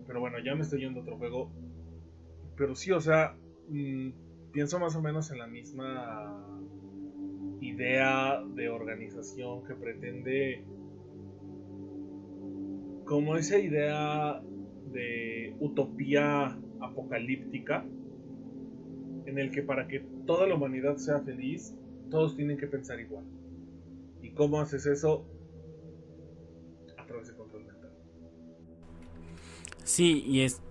[0.07, 1.51] Pero bueno, ya me estoy yendo a otro juego.
[2.55, 3.37] Pero sí, o sea,
[3.69, 4.09] mm,
[4.51, 6.59] pienso más o menos en la misma
[7.61, 10.63] idea de organización que pretende
[13.05, 14.41] como esa idea
[14.91, 17.85] de utopía apocalíptica
[19.29, 21.73] en el que para que toda la humanidad sea feliz,
[22.09, 23.23] todos tienen que pensar igual.
[24.21, 25.25] ¿Y cómo haces eso?
[26.97, 27.91] A través de control mental.
[29.83, 30.61] Sí, y es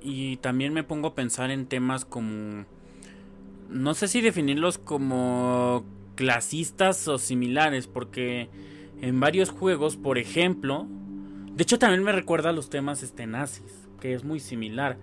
[0.00, 2.64] y también me pongo a pensar en temas como
[3.68, 8.48] no sé si definirlos como clasistas o similares, porque
[9.00, 10.86] en varios juegos, por ejemplo,
[11.52, 14.96] de hecho también me recuerda a los temas este nazis, que es muy similar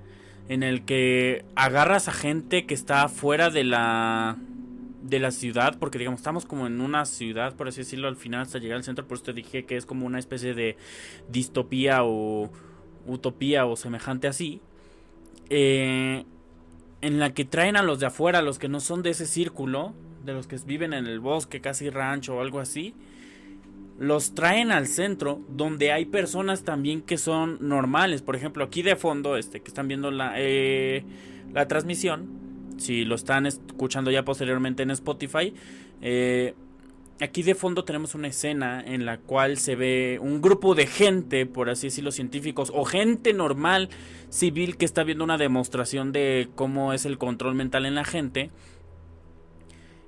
[0.50, 4.38] en el que agarras a gente que está fuera de la
[5.04, 8.42] de la ciudad, porque digamos, estamos como en una ciudad, por así decirlo, al final
[8.42, 10.78] hasta llegar al centro, por eso te dije que es como una especie de
[11.28, 12.50] distopía o
[13.06, 14.62] utopía o semejante así,
[15.50, 16.24] eh,
[17.02, 19.94] en la que traen a los de afuera, los que no son de ese círculo,
[20.24, 22.96] de los que viven en el bosque, casi rancho o algo así,
[24.00, 28.22] los traen al centro donde hay personas también que son normales.
[28.22, 31.04] Por ejemplo, aquí de fondo, este, que están viendo la, eh,
[31.54, 32.28] la transmisión,
[32.78, 35.54] si lo están escuchando ya posteriormente en Spotify,
[36.02, 36.56] eh,
[37.22, 41.46] aquí de fondo tenemos una escena en la cual se ve un grupo de gente,
[41.46, 43.90] por así decirlo, científicos o gente normal,
[44.30, 48.50] civil, que está viendo una demostración de cómo es el control mental en la gente.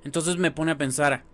[0.04, 1.24] Entonces me pone a pensar,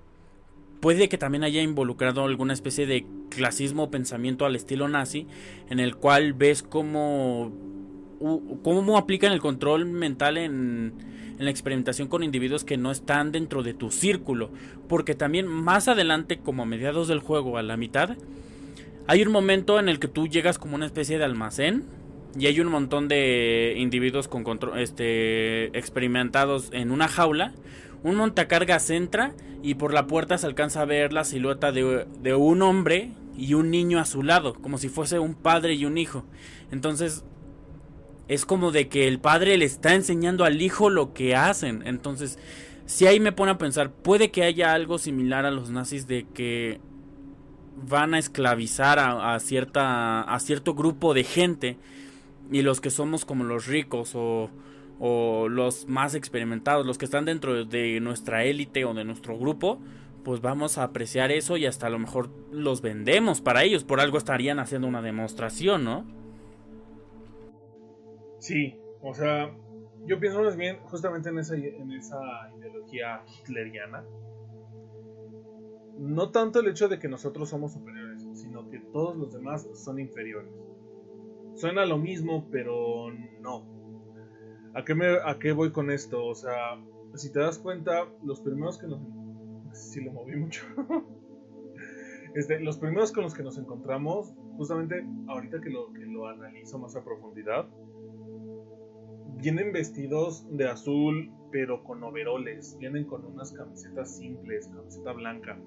[0.82, 5.28] puede que también haya involucrado alguna especie de clasismo o pensamiento al estilo nazi,
[5.70, 7.52] en el cual ves cómo,
[8.64, 10.92] cómo aplican el control mental en,
[11.38, 14.50] en la experimentación con individuos que no están dentro de tu círculo.
[14.88, 18.16] Porque también más adelante, como a mediados del juego, a la mitad,
[19.06, 21.84] hay un momento en el que tú llegas como una especie de almacén
[22.36, 27.52] y hay un montón de individuos con control, este, experimentados en una jaula
[28.02, 32.62] un montacargas entra y por la puerta se alcanza a ver la silueta de, un
[32.62, 36.24] hombre y un niño a su lado, como si fuese un padre y un hijo.
[36.70, 37.24] Entonces
[38.28, 41.82] es como de que el padre le está enseñando al hijo lo que hacen.
[41.86, 42.38] Entonces,
[42.86, 46.26] si ahí me pone a pensar, puede que haya algo similar a los nazis de
[46.34, 46.80] que
[47.76, 51.78] van a esclavizar a, cierta, a cierto grupo de gente
[52.50, 54.50] y los que somos como los ricos o
[55.04, 59.80] o los más experimentados, los que están dentro de nuestra élite o de nuestro grupo,
[60.22, 63.98] pues vamos a apreciar eso y hasta a lo mejor los vendemos para ellos, por
[63.98, 66.06] algo estarían haciendo una demostración, ¿no?
[68.38, 69.52] Sí, o sea,
[70.06, 74.04] yo pienso más bien justamente en esa, ideología hitleriana.
[75.98, 79.98] No tanto el hecho de que nosotros somos superiores, sino que todos los demás son
[79.98, 80.52] inferiores.
[81.56, 83.10] Suena lo mismo, pero
[83.40, 83.81] no.
[84.74, 86.24] ¿A qué, me, ¿A qué voy con esto?
[86.24, 86.78] O sea,
[87.14, 89.00] si te das cuenta, los primeros que nos...
[89.72, 90.64] Si lo moví mucho.
[92.34, 96.78] este, los primeros con los que nos encontramos, justamente ahorita que lo, que lo analizo
[96.78, 97.68] más a profundidad,
[99.36, 102.76] vienen vestidos de azul, pero con overoles.
[102.78, 105.58] Vienen con unas camisetas simples, camiseta blanca.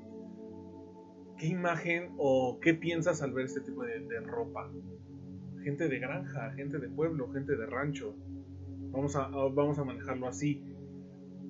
[1.37, 4.71] ¿Qué imagen o qué piensas al ver este tipo de, de ropa?
[5.63, 8.15] Gente de granja, gente de pueblo, gente de rancho.
[8.95, 10.63] Vamos a, vamos a manejarlo así.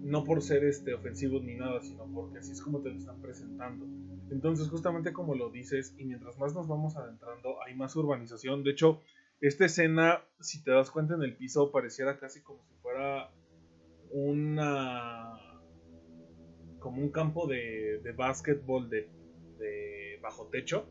[0.01, 3.21] No por ser este, ofensivos ni nada, sino porque así es como te lo están
[3.21, 3.85] presentando.
[4.31, 8.63] Entonces, justamente como lo dices, y mientras más nos vamos adentrando, hay más urbanización.
[8.63, 9.01] De hecho,
[9.41, 13.31] Esta escena, si te das cuenta en el piso, pareciera casi como si fuera
[14.11, 15.37] una...
[16.79, 19.09] como un campo de, de básquetbol de,
[19.59, 20.87] de bajo techo,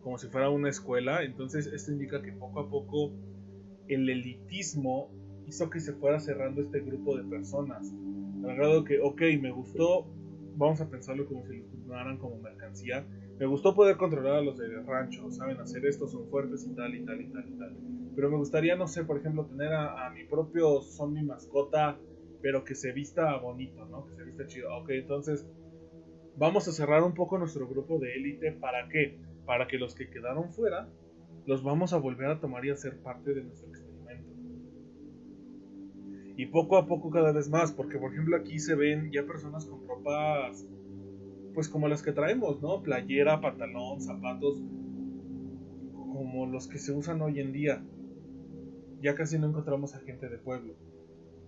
[0.00, 1.22] como si fuera una escuela.
[1.24, 3.12] Entonces esto indica que poco a poco
[3.86, 5.10] el elitismo
[5.48, 7.92] hizo que se fuera cerrando este grupo de personas.
[8.44, 10.06] Al grado que, ok, me gustó,
[10.56, 13.06] vamos a pensarlo como si los tomaran como mercancía.
[13.38, 16.94] Me gustó poder controlar a los del rancho, saben hacer esto, son fuertes y tal
[16.94, 17.76] y tal y tal y tal.
[18.14, 21.98] Pero me gustaría, no sé, por ejemplo, tener a, mi propio zombie mascota,
[22.42, 24.06] pero que se vista bonito, ¿no?
[24.06, 24.76] Que se vista chido.
[24.76, 25.46] Ok, entonces
[26.36, 28.52] vamos a cerrar un poco nuestro grupo de élite.
[28.52, 29.18] ¿Para qué?
[29.46, 30.88] Para que los que quedaron fuera
[31.46, 33.87] los vamos a volver a tomar y a ser parte de nuestro experimento.
[36.38, 39.66] Y poco a poco cada vez más, porque por ejemplo aquí se ven ya personas
[39.66, 40.64] con ropas,
[41.52, 42.80] pues como las que traemos, ¿no?
[42.80, 44.62] Playera, pantalón, zapatos,
[45.94, 47.84] como los que se usan hoy en día.
[49.02, 50.74] Ya casi no encontramos a gente de pueblo.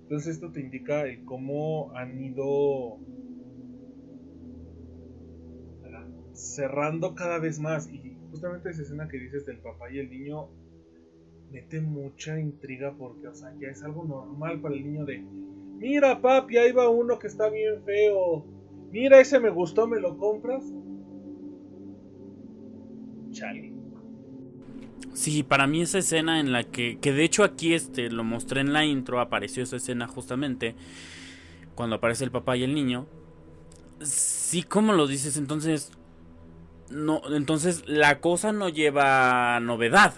[0.03, 2.99] Entonces esto te indica el cómo han ido
[6.33, 7.89] cerrando cada vez más.
[7.89, 10.49] Y justamente esa escena que dices del papá y el niño
[11.51, 15.19] mete mucha intriga porque, o sea, ya es algo normal para el niño de,
[15.79, 18.45] mira papi, ahí va uno que está bien feo,
[18.91, 20.65] mira ese me gustó, ¿me lo compras?
[23.33, 23.73] Chale.
[25.13, 28.61] Sí, para mí esa escena en la que, que de hecho aquí este lo mostré
[28.61, 30.75] en la intro, apareció esa escena justamente
[31.75, 33.07] cuando aparece el papá y el niño.
[34.01, 35.93] Sí, como lo dices, entonces
[36.91, 40.15] no, entonces la cosa no lleva novedad,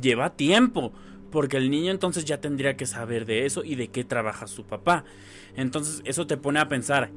[0.00, 0.92] lleva tiempo,
[1.30, 4.64] porque el niño entonces ya tendría que saber de eso y de qué trabaja su
[4.64, 5.04] papá.
[5.56, 7.10] Entonces eso te pone a pensar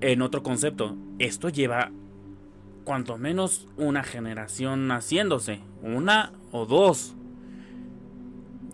[0.00, 0.96] en otro concepto.
[1.18, 1.90] Esto lleva
[2.84, 7.14] cuanto menos una generación haciéndose, una o dos.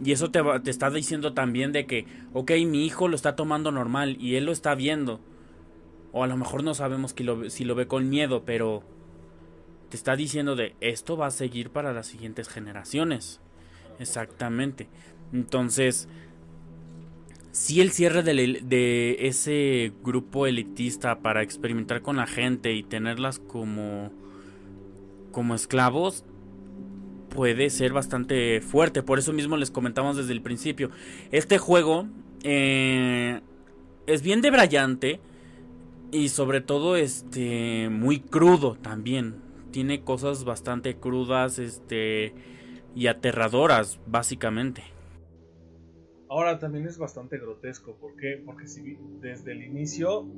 [0.02, 3.70] Y eso te, te, está diciendo también de que, ok, mi hijo lo está tomando
[3.70, 5.20] normal y él lo está viendo.
[6.12, 7.14] O a lo mejor no sabemos
[7.48, 8.82] si lo ve con miedo, pero
[9.90, 13.40] te está diciendo de esto va a seguir para las siguientes generaciones.
[13.98, 14.88] Exactamente.
[15.32, 16.08] Entonces,
[17.50, 24.12] si el cierre de, ese grupo elitista para experimentar con la gente y tenerlas como,
[25.32, 26.24] como esclavos
[27.28, 29.02] puede ser bastante fuerte.
[29.02, 30.90] Por eso mismo les comentamos desde el principio.
[31.32, 32.06] Este juego
[32.44, 33.40] eh,
[34.06, 35.20] es bien debrayante
[36.12, 42.34] y sobre todo este muy crudo también tiene cosas bastante crudas este
[42.94, 44.82] y aterradoras básicamente.
[46.28, 48.40] Ahora también es bastante grotesco, ¿por qué?
[48.44, 50.28] Porque si desde el inicio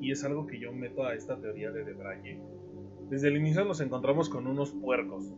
[0.00, 2.40] y es algo que yo meto a esta teoría de Debraye.
[3.08, 5.32] Desde el inicio nos encontramos con unos puercos.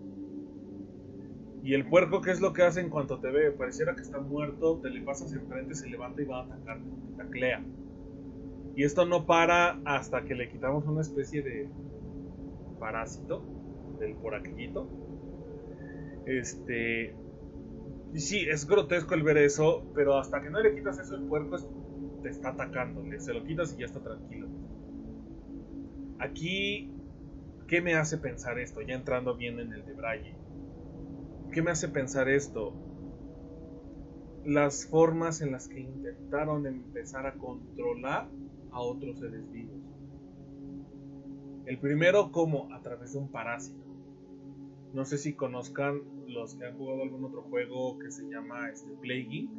[1.62, 3.50] Y el puerco, ¿qué es lo que hace en cuanto te ve?
[3.50, 7.62] Pareciera que está muerto, te le pasas enfrente, se levanta y va a atacarte, taclea.
[8.74, 11.68] Y esto no para hasta que le quitamos una especie de
[12.78, 13.42] parásito
[13.98, 14.88] del por aquellito.
[16.26, 17.14] Este.
[18.14, 21.24] Y sí, es grotesco el ver eso, pero hasta que no le quitas eso, el
[21.24, 21.56] puerco
[22.22, 23.04] te está atacando.
[23.18, 24.48] Se lo quitas y ya está tranquilo.
[26.18, 26.90] Aquí,
[27.66, 28.80] ¿qué me hace pensar esto?
[28.82, 30.34] Ya entrando bien en el de Braille.
[31.52, 32.74] ¿Qué me hace pensar esto?
[34.44, 38.28] Las formas en las que intentaron empezar a controlar
[38.70, 39.77] a otros seres vivos.
[41.68, 43.84] El primero como a través de un parásito.
[44.94, 48.90] No sé si conozcan los que han jugado algún otro juego que se llama este,
[49.02, 49.50] Plaguing.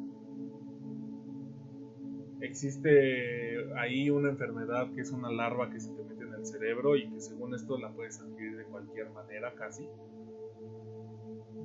[2.41, 6.95] Existe ahí una enfermedad que es una larva que se te mete en el cerebro
[6.95, 9.87] y que según esto la puedes adquirir de cualquier manera casi.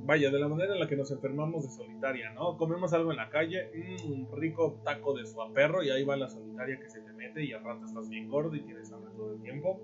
[0.04, 2.58] Vaya, de la manera en la que nos enfermamos de solitaria, ¿no?
[2.58, 3.70] Comemos algo en la calle,
[4.06, 7.54] un rico taco de suaperro y ahí va la solitaria que se te mete y
[7.54, 9.80] al rato estás bien gordo y tienes hambre todo el tiempo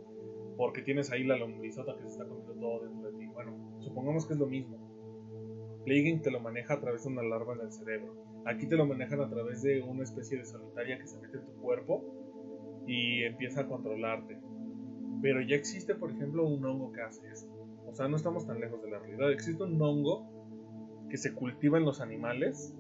[0.61, 3.27] porque tienes ahí la lombrizota que se está comiendo todo dentro de ti.
[3.29, 4.77] Bueno, supongamos que es lo mismo.
[5.87, 8.15] Plaguing te lo maneja a través de una larva en el cerebro.
[8.45, 11.47] Aquí te lo manejan a través de una especie de solitaria que se mete en
[11.47, 12.05] tu cuerpo
[12.87, 14.39] y empieza a controlarte.
[15.23, 17.51] Pero ya existe, por ejemplo, un hongo que hace esto.
[17.87, 19.33] O sea, no estamos tan lejos de la realidad.
[19.33, 20.29] Existe un hongo
[21.09, 22.77] que se cultiva en los animales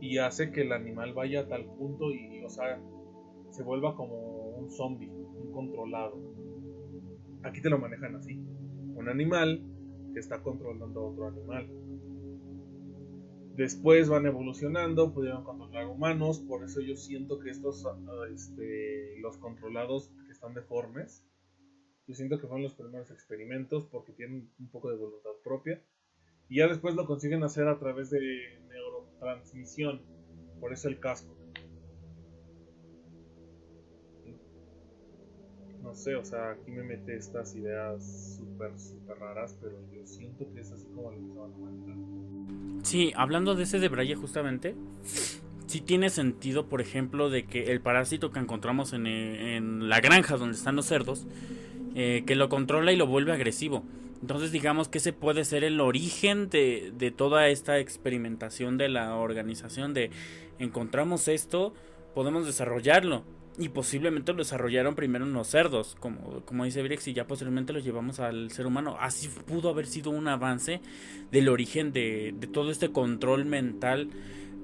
[0.00, 2.80] y hace que el animal vaya a tal punto y, o sea,
[3.50, 6.35] se vuelva como un zombie, un controlado.
[7.46, 8.34] Aquí te lo manejan así.
[8.96, 9.62] Un animal
[10.12, 11.68] que está controlando a otro animal.
[13.54, 17.94] Después van evolucionando, pudieron controlar humanos, por eso yo siento que estos, ah,
[18.34, 21.24] este, los controlados que están deformes,
[22.08, 25.80] yo siento que fueron los primeros experimentos porque tienen un poco de voluntad propia.
[26.48, 28.20] Y ya después lo consiguen hacer a través de
[28.68, 30.02] neurotransmisión.
[30.60, 31.35] Por eso el casco.
[35.86, 40.44] No sé, o sea, aquí me mete estas ideas súper, súper raras, pero yo siento
[40.52, 42.82] que es así como lo a.
[42.82, 44.74] Sí, hablando de ese de Braille justamente,
[45.04, 50.36] sí tiene sentido, por ejemplo, de que el parásito que encontramos en, en la granja
[50.36, 51.24] donde están los cerdos,
[51.94, 53.84] eh, que lo controla y lo vuelve agresivo.
[54.20, 59.14] Entonces digamos que ese puede ser el origen de, de toda esta experimentación de la
[59.14, 60.10] organización de
[60.58, 61.74] encontramos esto,
[62.12, 67.14] podemos desarrollarlo y posiblemente lo desarrollaron primero en los cerdos, como, como dice Virex, y
[67.14, 68.96] ya posiblemente lo llevamos al ser humano.
[69.00, 70.80] Así pudo haber sido un avance
[71.30, 74.10] del origen de, de todo este control mental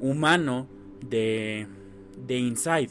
[0.00, 0.66] humano
[1.08, 1.66] de,
[2.26, 2.90] de Inside.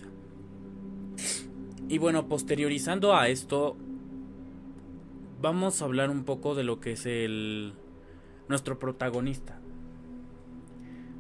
[1.88, 3.78] Y bueno, posteriorizando a esto,
[5.40, 7.74] vamos a hablar un poco de lo que es el
[8.48, 9.60] nuestro protagonista.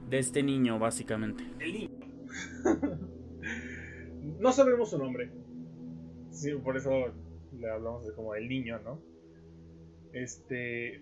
[0.09, 1.45] De este niño, básicamente.
[1.59, 1.89] El niño.
[4.39, 5.32] no sabemos su nombre.
[6.63, 6.91] Por eso
[7.57, 8.99] le hablamos de como el niño, ¿no?
[10.13, 11.01] Este.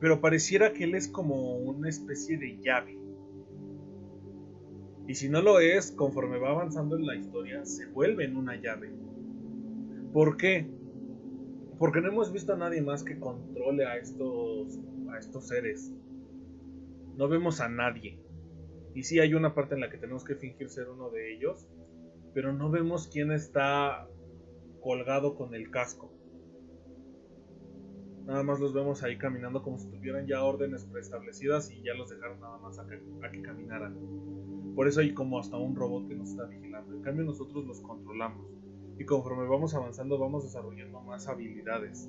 [0.00, 2.98] Pero pareciera que él es como una especie de llave.
[5.08, 8.56] Y si no lo es, conforme va avanzando en la historia, se vuelve en una
[8.56, 8.90] llave.
[10.12, 10.68] ¿Por qué?
[11.78, 14.78] Porque no hemos visto a nadie más que controle a estos,
[15.10, 15.92] a estos seres.
[17.16, 18.20] No vemos a nadie.
[18.94, 21.68] Y sí hay una parte en la que tenemos que fingir ser uno de ellos,
[22.38, 24.06] pero no vemos quién está
[24.80, 26.12] colgado con el casco.
[28.26, 32.10] Nada más los vemos ahí caminando como si tuvieran ya órdenes preestablecidas y ya los
[32.10, 33.96] dejaron nada más a que, caminaran.
[34.76, 36.94] Por eso hay como hasta un robot que nos está vigilando.
[36.94, 38.46] En cambio nosotros los controlamos
[39.00, 42.08] y conforme vamos avanzando vamos desarrollando más habilidades.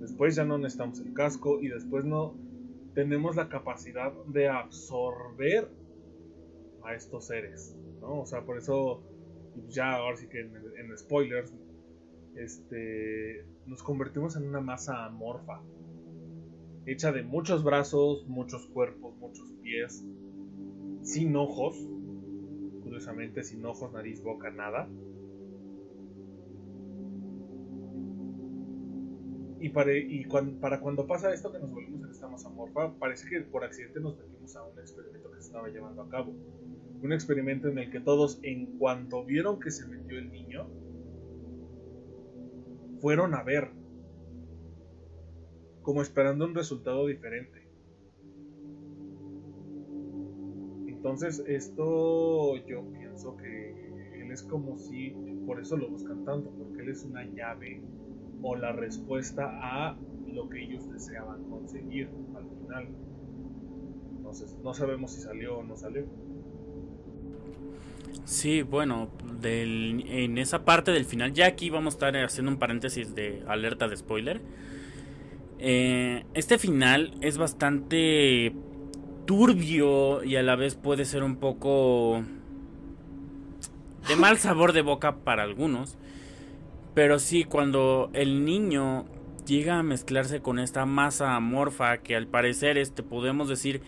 [0.00, 2.34] Después ya no necesitamos el casco y después no
[2.94, 5.70] tenemos la capacidad de absorber
[6.82, 9.02] a estos seres, O sea, por eso
[9.68, 11.52] ya ahora sí que en, spoilers
[12.36, 15.60] este nos convertimos en una masa amorfa
[16.86, 20.04] hecha de muchos brazos, muchos cuerpos, muchos pies,
[21.02, 21.76] sin ojos,
[22.82, 24.88] curiosamente sin ojos, nariz, boca, nada
[29.62, 30.26] Y, para, y
[30.60, 34.00] para cuando pasa esto que nos volvemos en esta masa morfa, parece que por accidente
[34.00, 36.34] nos metimos a un experimento que se estaba llevando a cabo.
[37.02, 40.68] Un experimento en el que todos, en cuanto vieron que se metió el niño,
[43.00, 43.70] fueron a ver,
[45.82, 47.68] como esperando un resultado diferente.
[50.86, 55.10] Entonces esto yo pienso que él es como si,
[55.44, 57.82] por eso lo buscan tanto, porque él es una llave
[58.42, 59.98] o la respuesta a
[60.28, 62.88] lo que ellos deseaban conseguir al final.
[64.16, 66.04] Entonces, no sabemos si salió o no salió.
[68.24, 69.10] Sí, bueno,
[69.42, 73.88] en esa parte del final, ya aquí vamos a estar haciendo un paréntesis de alerta
[73.88, 74.40] de spoiler.
[75.58, 78.52] Eh, este final es bastante
[79.26, 82.22] turbio y a la vez puede ser un poco
[84.08, 85.96] de mal sabor de boca para algunos.
[86.94, 89.06] Pero sí, cuando el niño
[89.46, 93.82] llega a mezclarse con esta masa amorfa que al parecer este podemos decir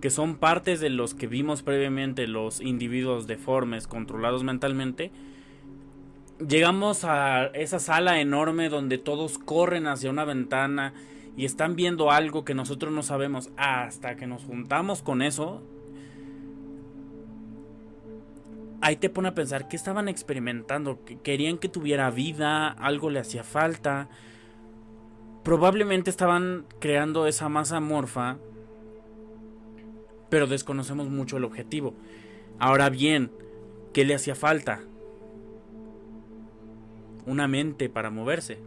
[0.00, 5.10] que son partes de los que vimos previamente los individuos deformes controlados mentalmente
[6.46, 10.94] llegamos a esa sala enorme donde todos corren hacia una ventana
[11.36, 15.62] y están viendo algo que nosotros no sabemos hasta que nos juntamos con eso
[18.80, 23.20] ahí te pone a pensar que estaban experimentando, que querían que tuviera vida, algo le
[23.20, 24.08] hacía falta.
[25.42, 28.36] Probablemente estaban creando esa masa morfa,
[30.30, 31.94] pero desconocemos mucho el objetivo.
[32.58, 33.30] Ahora bien,
[33.92, 34.80] ¿qué le hacía falta?
[37.26, 38.58] Una mente para moverse.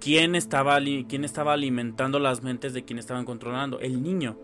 [0.00, 0.78] ¿Quién estaba,
[1.08, 3.80] ¿Quién estaba alimentando las mentes de quien estaban controlando?
[3.80, 4.36] El niño.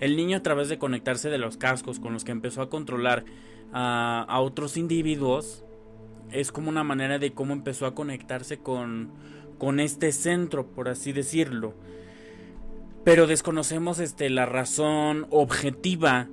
[0.00, 3.24] El niño a través de conectarse de los cascos con los que empezó a controlar
[3.72, 5.64] a, otros individuos
[6.32, 9.10] es como una manera de cómo empezó a conectarse con,
[9.58, 11.74] con este centro, por así decirlo.
[13.06, 16.26] Pero desconocemos este, la razón objetiva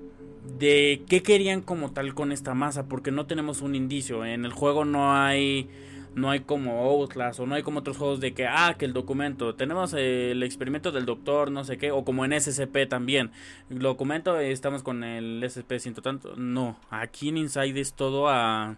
[0.57, 4.25] de qué querían como tal con esta masa, porque no tenemos un indicio.
[4.25, 5.69] En el juego no hay
[6.15, 8.93] no hay como Outlast o no hay como otros juegos de que, ah, que el
[8.93, 13.29] documento, tenemos el experimento del doctor, no sé qué, o como en SCP también.
[13.69, 16.35] El documento, estamos con el SCP ciento tanto.
[16.37, 18.77] No, aquí en Inside es todo a,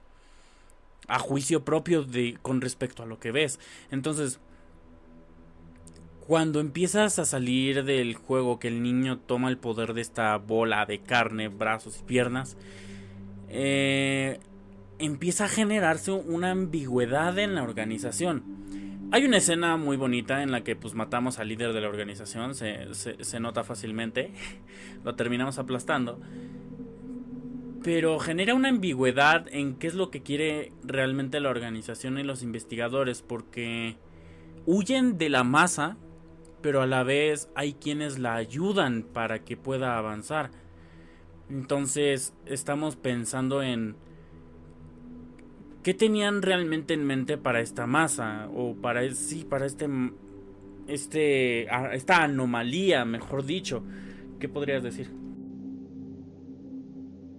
[1.08, 3.58] a juicio propio de, con respecto a lo que ves.
[3.90, 4.42] Entonces,
[6.28, 10.86] cuando empiezas a salir del juego, que el niño toma el poder de esta bola
[10.88, 12.58] de carne, brazos y piernas,
[13.48, 14.40] eh,
[14.98, 18.44] empieza a generarse una ambigüedad en la organización.
[19.12, 22.56] Hay una escena muy bonita en la que pues matamos al líder de la organización,
[22.56, 24.32] se, se nota fácilmente,
[25.04, 26.20] lo terminamos aplastando.
[27.84, 32.42] Pero genera una ambigüedad en qué es lo que quiere realmente la organización y los
[32.42, 33.96] investigadores, porque
[34.66, 35.98] huyen de la masa
[36.66, 40.50] pero a la vez hay quienes la ayudan para que pueda avanzar.
[41.48, 43.96] Entonces estamos pensando en
[45.84, 49.88] qué tenían realmente en mente para esta masa o para sí, para este
[50.88, 53.84] este esta anomalía, mejor dicho.
[54.40, 55.12] ¿Qué podrías decir?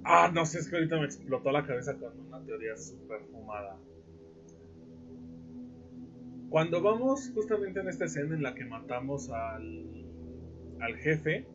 [0.04, 3.76] Ah, no sé, es que ahorita me explotó la cabeza con una teoría súper fumada.
[6.48, 10.06] Cuando vamos justamente en esta escena en la que matamos al,
[10.80, 11.46] al jefe,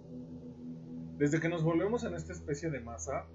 [1.17, 3.27] desde que nos volvemos en esta especie de masa,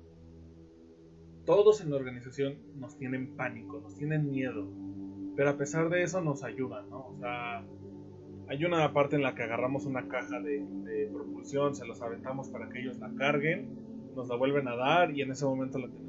[1.46, 4.68] todos en la organización nos tienen pánico, nos tienen miedo.
[5.36, 7.06] Pero a pesar de eso nos ayudan, ¿no?
[7.06, 7.64] O sea,
[8.48, 12.48] hay una parte en la que agarramos una caja de, de, propulsión, se las aventamos
[12.48, 13.68] para que ellos la carguen,
[14.14, 16.05] nos la vuelven a dar y en ese momento la tenemos.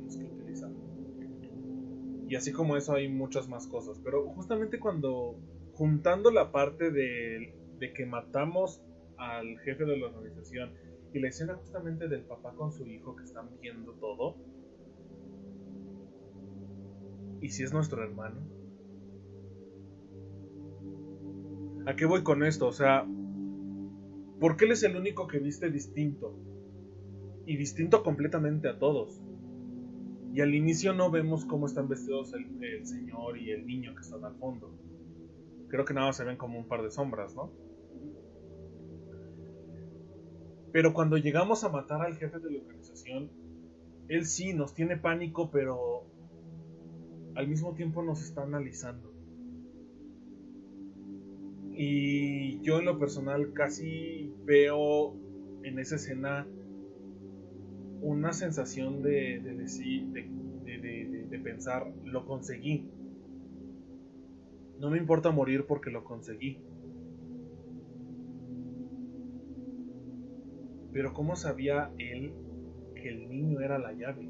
[2.28, 4.00] Y así como eso hay muchas más cosas.
[4.04, 5.36] Pero justamente cuando,
[5.74, 8.82] juntando la parte de, de que matamos
[9.18, 10.74] al jefe de la organización
[11.14, 14.36] y la escena justamente del papá con su hijo que están viendo todo.
[17.42, 18.42] ¿Y si es nuestro hermano?
[21.86, 22.68] ¿A qué voy con esto?
[22.68, 23.06] O sea,
[24.40, 26.36] ¿por qué él es el único que viste distinto?
[27.46, 29.22] Y distinto completamente a todos.
[30.38, 34.24] Y al inicio no vemos cómo están vestidos el, señor y el niño que están
[34.24, 34.72] al fondo.
[35.68, 37.52] Creo que nada se ven como un par de sombras, ¿no?
[40.72, 43.32] Pero cuando llegamos a matar al jefe de la organización,
[44.10, 46.06] él sí nos tiene pánico, pero
[47.34, 49.12] al mismo tiempo nos está analizando.
[51.74, 55.16] Y yo en lo personal casi veo
[55.64, 56.46] en esa escena
[58.02, 62.90] una sensación de, decir, de, pensar, lo conseguí.
[64.80, 66.60] No me importa morir porque lo conseguí.
[70.92, 72.34] Pero ¿cómo sabía él
[72.96, 74.30] que el niño era la llave?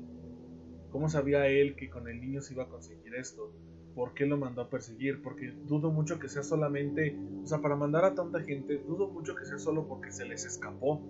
[0.91, 3.51] ¿Cómo sabía él que con el niño se iba a conseguir esto?
[3.95, 5.22] ¿Por qué lo mandó a perseguir?
[5.22, 9.36] Porque dudo mucho que sea solamente, o sea, para mandar a tanta gente, dudo mucho
[9.36, 11.01] que sea solo porque se les escapó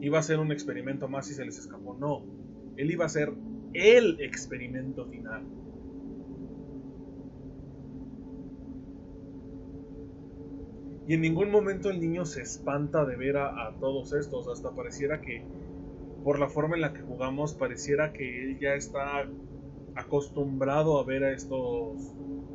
[0.00, 1.96] iba a ser un experimento más y se les escapó.
[1.98, 2.22] No,
[2.76, 3.32] él iba a ser
[3.74, 5.42] el experimento final.
[11.08, 15.22] Y en ningún momento el niño se espanta de ver a, todos estos, hasta pareciera
[15.22, 15.42] que,
[16.22, 19.26] por la forma en la que jugamos, pareciera que él ya está
[19.94, 22.12] acostumbrado a ver a estos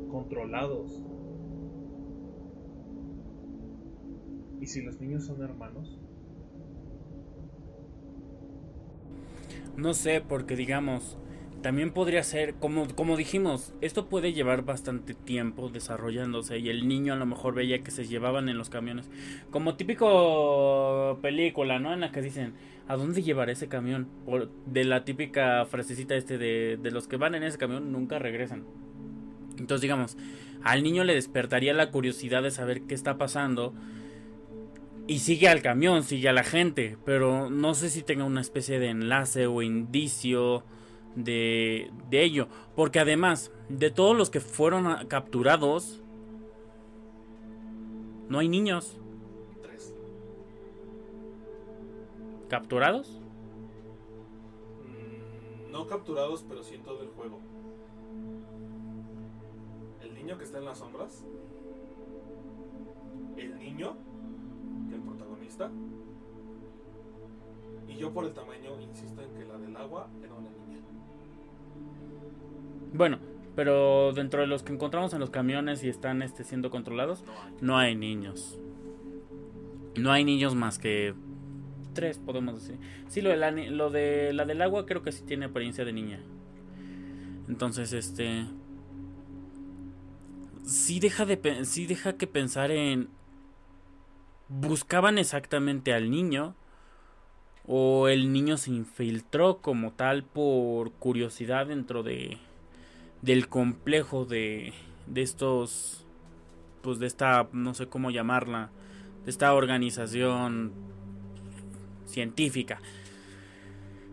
[0.08, 1.02] controlados.
[4.60, 5.98] ¿Y si los niños son hermanos?
[9.76, 11.18] No sé, porque digamos,
[11.64, 17.14] también podría ser, como, como dijimos, esto puede llevar bastante tiempo desarrollándose y el niño
[17.14, 19.10] a lo mejor veía que se llevaban en los camiones.
[19.50, 21.94] Como típico película, ¿no?
[21.94, 22.52] En la que dicen,
[22.86, 24.08] ¿a dónde llevará ese camión?
[24.66, 28.64] de la típica frasecita este de, de los que van en ese camión nunca regresan.
[29.58, 30.18] Entonces digamos,
[30.62, 33.72] al niño le despertaría la curiosidad de saber qué está pasando
[35.06, 38.78] y sigue al camión, sigue a la gente, pero no sé si tenga una especie
[38.78, 40.64] de enlace o indicio
[41.14, 46.02] de, de ello, porque además de todos los que fueron capturados,
[48.28, 48.98] no hay niños.
[49.62, 49.94] Tres.
[52.48, 53.20] ¿Capturados?
[54.86, 57.40] Mm, no capturados, pero sí en todo el juego.
[60.02, 61.24] El niño que está en las sombras.
[63.36, 63.96] El niño
[67.88, 70.80] y yo por el tamaño insisto en que la del agua era una niña.
[72.92, 73.18] Bueno,
[73.54, 77.24] pero dentro de los que encontramos en los camiones y están este, siendo controlados,
[77.60, 77.94] no hay.
[77.94, 78.58] niños.
[79.96, 81.14] No hay niños más que
[81.92, 82.78] tres, podemos decir.
[83.08, 85.92] Sí, lo de, la, lo de la del agua creo que sí tiene apariencia de
[85.92, 86.20] niña.
[87.48, 88.46] Entonces, este...
[90.64, 93.10] Sí deja, de, sí deja que pensar en
[94.48, 96.54] buscaban exactamente al niño
[97.66, 102.38] o el niño se infiltró como tal por curiosidad dentro de
[103.22, 104.74] del complejo de,
[105.06, 106.04] de estos
[106.84, 108.70] pues de esta, no sé cómo llamarla,
[109.24, 110.72] de esta organización
[112.04, 112.80] científica.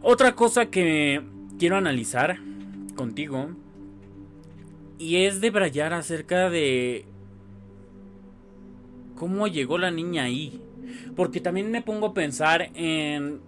[0.02, 1.22] Otra cosa que
[1.60, 2.40] quiero analizar
[2.96, 3.50] contigo
[4.98, 7.06] y es de brayar acerca de
[9.22, 10.60] cómo llegó la niña ahí.
[11.16, 13.40] Porque también me pongo a pensar en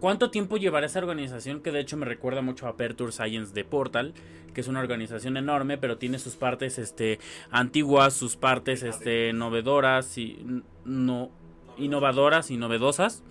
[0.00, 3.64] cuánto tiempo llevará esa organización que de hecho me recuerda mucho a Aperture Science de
[3.64, 4.12] Portal,
[4.52, 7.18] que es una organización enorme, pero tiene sus partes este
[7.50, 11.30] antiguas, sus partes este novedoras y no
[11.78, 13.22] innovadoras y novedosas.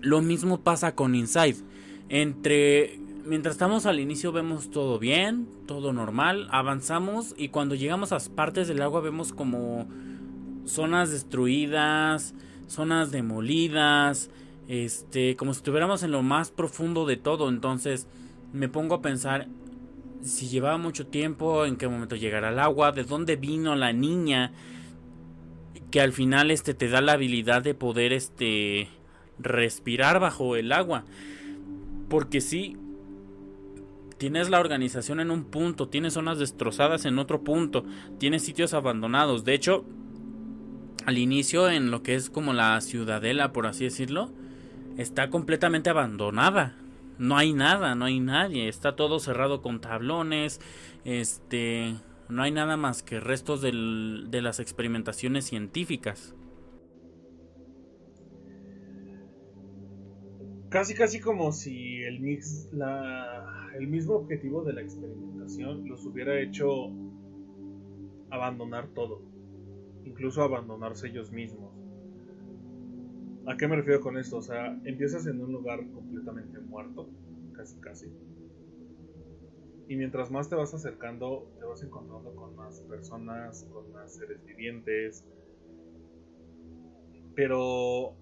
[0.00, 1.56] Lo mismo pasa con Inside.
[2.08, 8.20] Entre mientras estamos al inicio vemos todo bien, todo normal, avanzamos y cuando llegamos a
[8.32, 9.88] partes del agua vemos como
[10.70, 12.34] zonas destruidas,
[12.66, 14.30] zonas demolidas,
[14.68, 18.06] este, como si estuviéramos en lo más profundo de todo, entonces
[18.52, 19.48] me pongo a pensar
[20.22, 24.52] si llevaba mucho tiempo, en qué momento llegará el agua, de dónde vino la niña
[25.90, 28.88] que al final este te da la habilidad de poder este
[29.38, 31.04] respirar bajo el agua.
[32.08, 32.76] Porque si
[34.18, 37.84] tienes la organización en un punto, tienes zonas destrozadas en otro punto,
[38.18, 39.44] tienes sitios abandonados.
[39.44, 39.84] De hecho,
[41.10, 44.30] al inicio en lo que es como la ciudadela, por así decirlo,
[44.96, 46.76] está completamente abandonada.
[47.18, 50.60] No hay nada, no hay nadie, está todo cerrado con tablones,
[51.04, 51.96] este,
[52.28, 56.36] no hay nada más que restos de las experimentaciones científicas.
[60.68, 66.40] Casi, casi como si el mix, la, el mismo objetivo de la experimentación los hubiera
[66.40, 66.92] hecho
[68.30, 69.20] abandonar todo,
[70.04, 71.72] incluso abandonarse ellos mismos.
[73.46, 74.38] ¿A qué me refiero con esto?
[74.38, 77.08] O sea, empiezas en un lugar completamente muerto,
[77.52, 78.12] casi casi.
[79.88, 84.44] Y mientras más te vas acercando, te vas encontrando con más personas, con más seres
[84.44, 85.24] vivientes.
[87.34, 88.14] Pero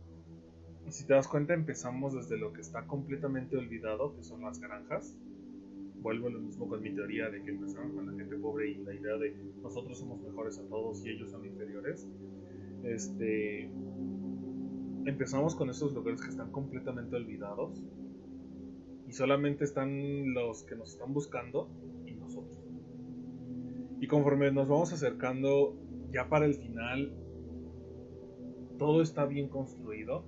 [0.89, 5.15] si te das cuenta, empezamos desde lo que está completamente olvidado, que son las granjas.
[6.01, 8.75] Vuelvo a lo mismo con mi teoría de que empezamos con la gente pobre y
[8.77, 12.09] la idea de nosotros somos mejores a todos y ellos son inferiores.
[12.85, 13.71] Este,
[15.05, 17.85] empezamos con estos lugares que están completamente olvidados
[19.09, 21.69] y solamente están los que nos están buscando
[22.07, 22.59] y nosotros.
[24.01, 25.77] Y conforme nos vamos acercando
[26.13, 27.13] ya para el final,
[28.79, 30.25] todo está bien construido,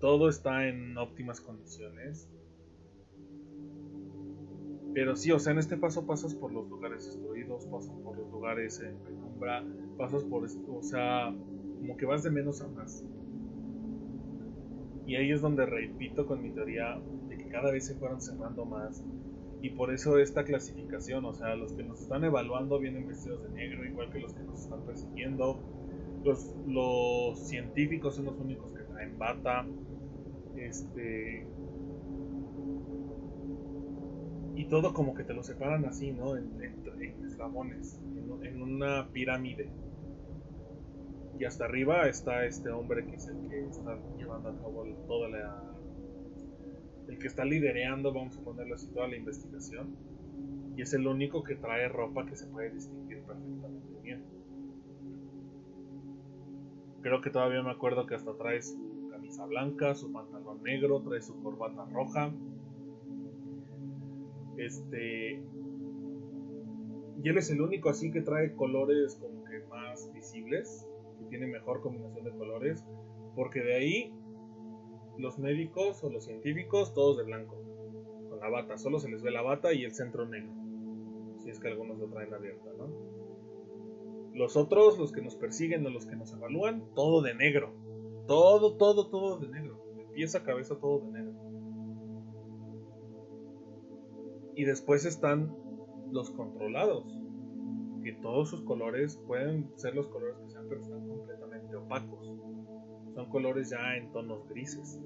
[0.00, 2.30] todo está en óptimas condiciones.
[4.94, 8.30] Pero sí, o sea, en este paso pasas por los lugares destruidos, pasas por los
[8.30, 9.64] lugares en penumbra,
[9.96, 11.34] pasas por, o sea,
[11.78, 13.04] como que vas de menos a más.
[15.06, 18.64] Y ahí es donde repito con mi teoría de que cada vez se fueron cerrando
[18.64, 19.02] más.
[19.62, 23.48] Y por eso esta clasificación, o sea, los que nos están evaluando vienen vestidos de
[23.50, 25.58] negro, igual que los que nos están persiguiendo.
[26.24, 29.66] Los, los científicos son los únicos que traen bata.
[30.56, 31.46] Este.
[34.58, 36.36] Y todo como que te lo separan así, ¿no?
[36.36, 36.60] En,
[37.24, 38.00] eslabones,
[38.42, 39.70] en una pirámide.
[41.38, 45.28] Y hasta arriba está este hombre que es el que está llevando a cabo toda
[45.28, 45.62] la.
[47.06, 49.94] El que está lidereando, vamos a ponerlo así, toda la investigación.
[50.76, 54.24] Y es el único que trae ropa que se puede distinguir perfectamente bien.
[57.02, 61.22] Creo que todavía me acuerdo que hasta trae su camisa blanca, su pantalón negro, trae
[61.22, 62.32] su corbata roja.
[64.58, 65.42] Este.
[67.22, 70.86] Y él es el único así que trae colores como que más visibles
[71.28, 72.84] tiene mejor combinación de colores,
[73.34, 74.14] porque de ahí
[75.16, 77.56] los médicos o los científicos todos de blanco,
[78.28, 80.52] con la bata, solo se les ve la bata y el centro negro,
[81.38, 82.88] si es que algunos lo traen abierta, ¿no?
[84.34, 87.74] Los otros, los que nos persiguen o los que nos evalúan, todo de negro,
[88.26, 91.27] todo, todo, todo de negro, de pieza a cabeza todo de negro.
[94.58, 95.54] Y después están
[96.10, 97.16] los controlados,
[98.02, 102.26] que todos sus colores pueden ser los colores que sean, pero están completamente opacos.
[103.14, 105.00] Son colores ya en tonos grises.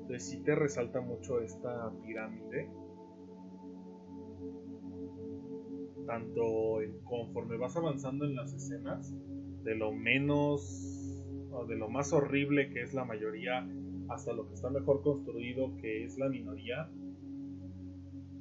[0.00, 2.70] Entonces sí te resalta mucho esta pirámide.
[6.06, 9.14] Tanto conforme vas avanzando en las escenas,
[9.62, 13.68] de lo menos o de lo más horrible que es la mayoría,
[14.08, 16.90] hasta lo que está mejor construido que es la minoría,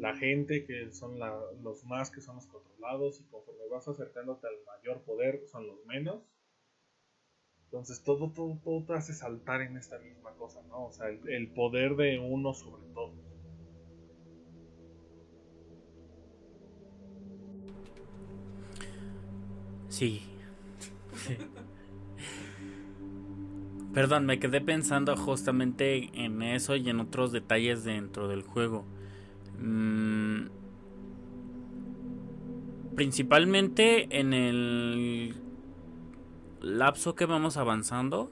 [0.01, 1.19] la gente que son
[1.61, 5.85] los más que son los controlados y conforme vas acercándote al mayor poder son los
[5.85, 6.23] menos.
[7.65, 10.87] Entonces todo, todo, todo te hace saltar en esta misma cosa, ¿no?
[10.87, 13.13] O sea, el, poder de uno sobre todo.
[19.87, 20.23] Sí.
[21.13, 21.37] sí.
[23.93, 28.83] Perdón, me quedé pensando justamente en eso y en otros detalles dentro del juego.
[29.61, 30.47] Mm,
[32.95, 35.35] principalmente en el
[36.61, 38.31] lapso que vamos avanzando,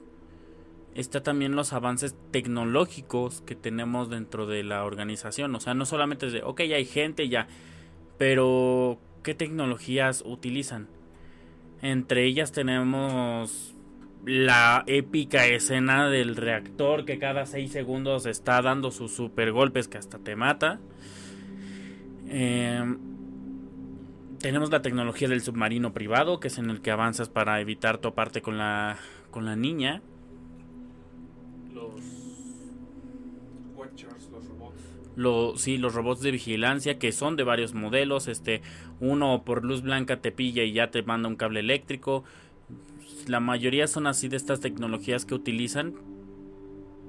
[0.94, 5.54] está también los avances tecnológicos que tenemos dentro de la organización.
[5.54, 7.48] O sea, no solamente es de, ok, ya hay gente ya,
[8.18, 10.88] pero ¿qué tecnologías utilizan?
[11.82, 13.74] Entre ellas tenemos
[14.24, 19.98] la épica escena del reactor que cada 6 segundos está dando sus super golpes que
[19.98, 20.78] hasta te mata.
[22.28, 22.98] Em,
[24.38, 28.42] tenemos la tecnología del submarino privado, que es en el que avanzas para evitar toparte
[28.42, 28.98] con la,
[29.30, 30.02] con la niña.
[31.72, 32.00] Los
[33.74, 34.82] Watchers, los robots.
[35.16, 38.28] Lo, sí, los robots de vigilancia que son de varios modelos.
[38.28, 38.60] Este,
[39.00, 42.24] uno por luz blanca te pilla y ya te manda un cable eléctrico
[43.28, 45.94] la mayoría son así de estas tecnologías que utilizan,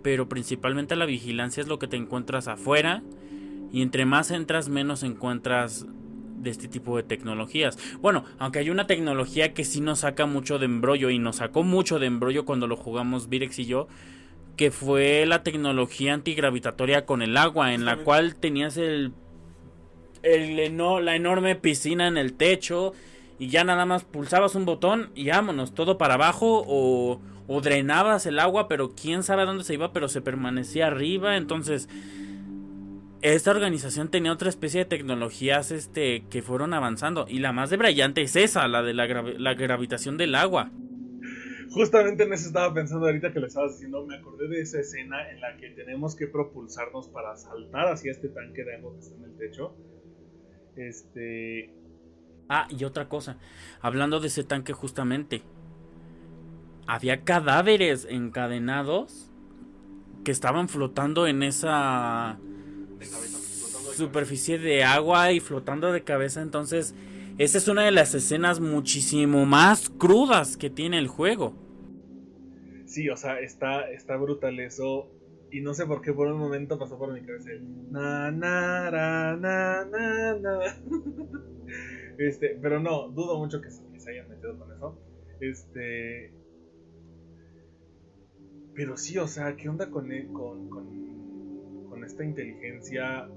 [0.04, 3.04] pero principalmente la vigilancia es lo que te encuentras afuera
[3.72, 5.86] y entre más entras menos encuentras
[6.38, 7.78] de este tipo de tecnologías.
[8.02, 11.64] Bueno, aunque hay una tecnología que sí nos saca mucho de embrollo y nos sacó
[11.64, 13.88] mucho de embrollo cuando lo jugamos Virex y yo,
[14.58, 19.14] que fue la tecnología antigravitatoria con el agua, en la cual tenías el,
[20.24, 22.94] el la enorme piscina en el techo
[23.42, 27.20] y ya nada más pulsabas un botón y vámonos, todo para abajo o,
[27.64, 31.90] drenabas el agua, pero quién sabe dónde se iba, pero se permanecía arriba, entonces
[33.24, 37.78] esta organización tenía otra especie de tecnologías este que fueron avanzando y la más de
[37.78, 40.70] brillante es esa, la de la, la gravitación del agua.
[41.72, 45.32] Justamente en eso estaba pensando ahorita que le estabas diciendo, me acordé de esa escena
[45.32, 49.16] en la que tenemos que propulsarnos para saltar hacia este tanque de agua que está
[49.16, 49.76] en el techo.
[50.76, 51.81] Este,
[52.50, 53.38] Ah, y otra cosa,
[53.82, 55.44] hablando de ese tanque justamente,
[56.88, 59.32] había cadáveres encadenados
[60.24, 62.38] que estaban flotando en esa
[63.96, 66.94] superficie de agua y flotando de cabeza, entonces
[67.38, 71.56] esa es una de las escenas muchísimo más crudas que tiene el juego.
[72.86, 75.10] Sí, o sea, está, está brutal eso.
[75.50, 77.50] Y no sé por qué por un momento pasó por mi cabeza
[77.90, 79.86] na, na, na, na,
[80.42, 80.60] na.
[82.18, 85.00] Este, pero no, dudo mucho que se, hayan metido con eso.
[85.40, 86.34] Este.
[88.74, 93.30] Pero sí, o sea, ¿qué onda con, e, con, con, esta inteligencia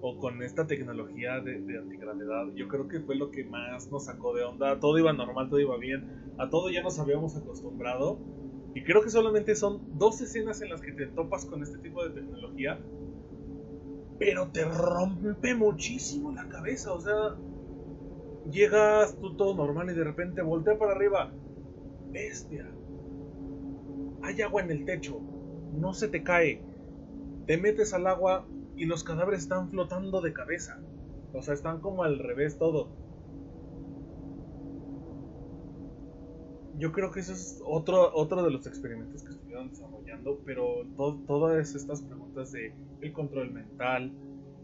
[0.00, 2.52] o con esta tecnología de, de, antigravedad?
[2.54, 4.80] Yo creo que fue lo que más nos sacó de onda.
[4.80, 6.32] Todo iba normal, todo iba bien.
[6.38, 8.18] A todo ya nos habíamos acostumbrado.
[8.74, 12.04] Y creo que solamente son dos escenas en las que te topas con este tipo
[12.04, 12.80] de tecnología.
[14.18, 16.92] Pero te rompe muchísimo la cabeza.
[16.92, 17.36] O sea,
[18.50, 21.32] Llegas tú todo normal y de repente voltea para arriba.
[22.10, 22.68] Bestia.
[24.22, 25.20] Hay agua en el techo.
[25.72, 26.62] No se te cae.
[27.46, 28.46] Te metes al agua
[28.76, 30.80] y los cadáveres están flotando de cabeza.
[31.32, 32.88] O sea, están como al revés todo.
[36.76, 41.74] Yo creo que eso es otro, otro de los experimentos que estuvieron desarrollando, pero todas
[41.74, 44.12] estas preguntas de el control mental,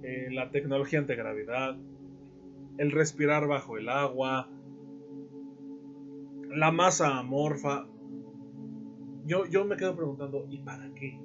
[0.03, 1.77] eh, la tecnología antigravedad,
[2.79, 4.49] el respirar bajo el agua,
[6.49, 7.87] la masa amorfa.
[9.25, 11.21] Yo, yo me quedo preguntando, ¿y para qué?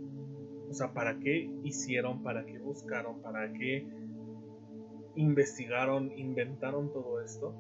[0.70, 2.24] O sea, ¿para qué hicieron?
[2.24, 3.22] ¿Para qué buscaron?
[3.22, 3.88] ¿Para qué
[5.16, 6.18] investigaron?
[6.18, 7.54] ¿Inventaron todo esto?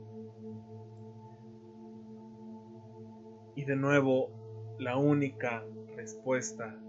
[3.55, 4.29] Y de nuevo,
[4.79, 5.65] la única
[5.95, 6.79] respuesta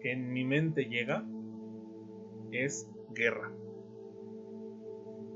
[0.00, 1.24] que en mi mente llega
[2.50, 3.52] es guerra.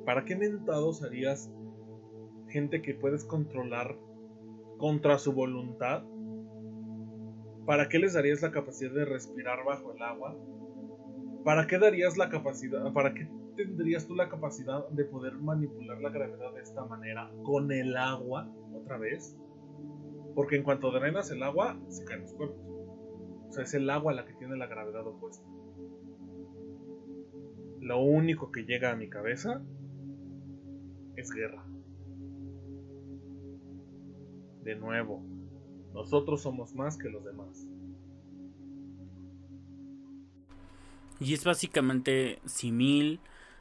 [0.04, 1.50] ¿Para qué mentados harías
[2.48, 3.96] gente que puedes controlar
[4.78, 6.02] contra su voluntad?
[7.66, 10.36] ¿Para qué les darías la capacidad de respirar bajo el agua?
[11.44, 16.10] ¿Para qué darías la capacidad, para qué tendrías tú la capacidad de poder manipular la
[16.10, 19.36] gravedad de esta manera con el agua otra vez?
[20.34, 22.60] Porque en cuanto drenas el agua, se caen los cuerpos.
[23.48, 25.44] O sea, es el agua la que tiene la gravedad opuesta.
[27.80, 29.62] Lo único que llega a mi cabeza
[31.20, 31.62] es guerra.
[34.62, 35.22] De nuevo,
[35.94, 37.66] nosotros somos más que los demás.
[41.20, 43.20] Y es básicamente simil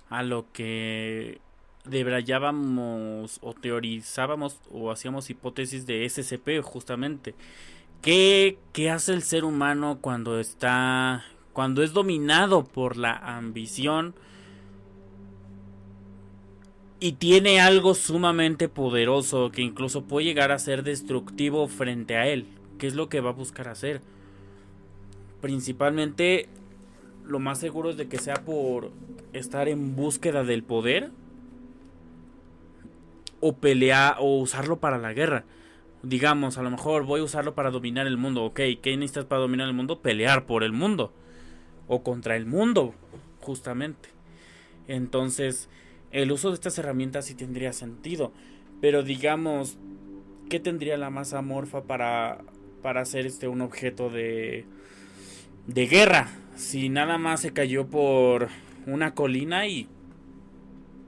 [0.09, 1.39] a lo que
[1.85, 7.35] debrayábamos o teorizábamos o hacíamos hipótesis de SCP justamente.
[8.01, 14.15] ¿Qué, ¿Qué hace el ser humano cuando está cuando es dominado por la ambición
[16.99, 22.45] Y tiene algo sumamente poderoso que incluso puede llegar a ser destructivo frente a él.
[22.77, 24.01] ¿Qué es lo que va a buscar hacer?
[25.41, 26.49] Principalmente
[27.25, 28.91] lo más seguro es de que sea por
[29.31, 31.11] estar en búsqueda del poder
[33.39, 35.45] o pelear o usarlo para la guerra.
[36.03, 38.43] Digamos, a lo mejor voy a usarlo para dominar el mundo.
[38.43, 40.01] Ok, ¿qué necesitas para dominar el mundo?
[40.01, 41.13] Pelear por el mundo.
[41.87, 42.93] O contra el mundo,
[43.39, 44.09] justamente.
[44.87, 45.69] Entonces,
[46.11, 48.31] el uso de estas herramientas sí tendría sentido.
[48.81, 49.77] Pero digamos,
[50.49, 52.39] ¿qué tendría la masa morfa para,
[52.81, 54.65] para hacer este un objeto de,
[55.67, 56.29] de guerra?
[56.55, 58.49] Si nada más se cayó por
[58.85, 59.87] una colina y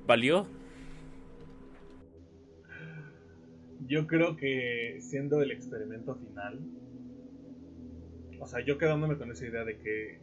[0.05, 0.47] valió.
[3.87, 6.59] Yo creo que siendo el experimento final,
[8.39, 10.19] o sea, yo quedándome con esa idea de que,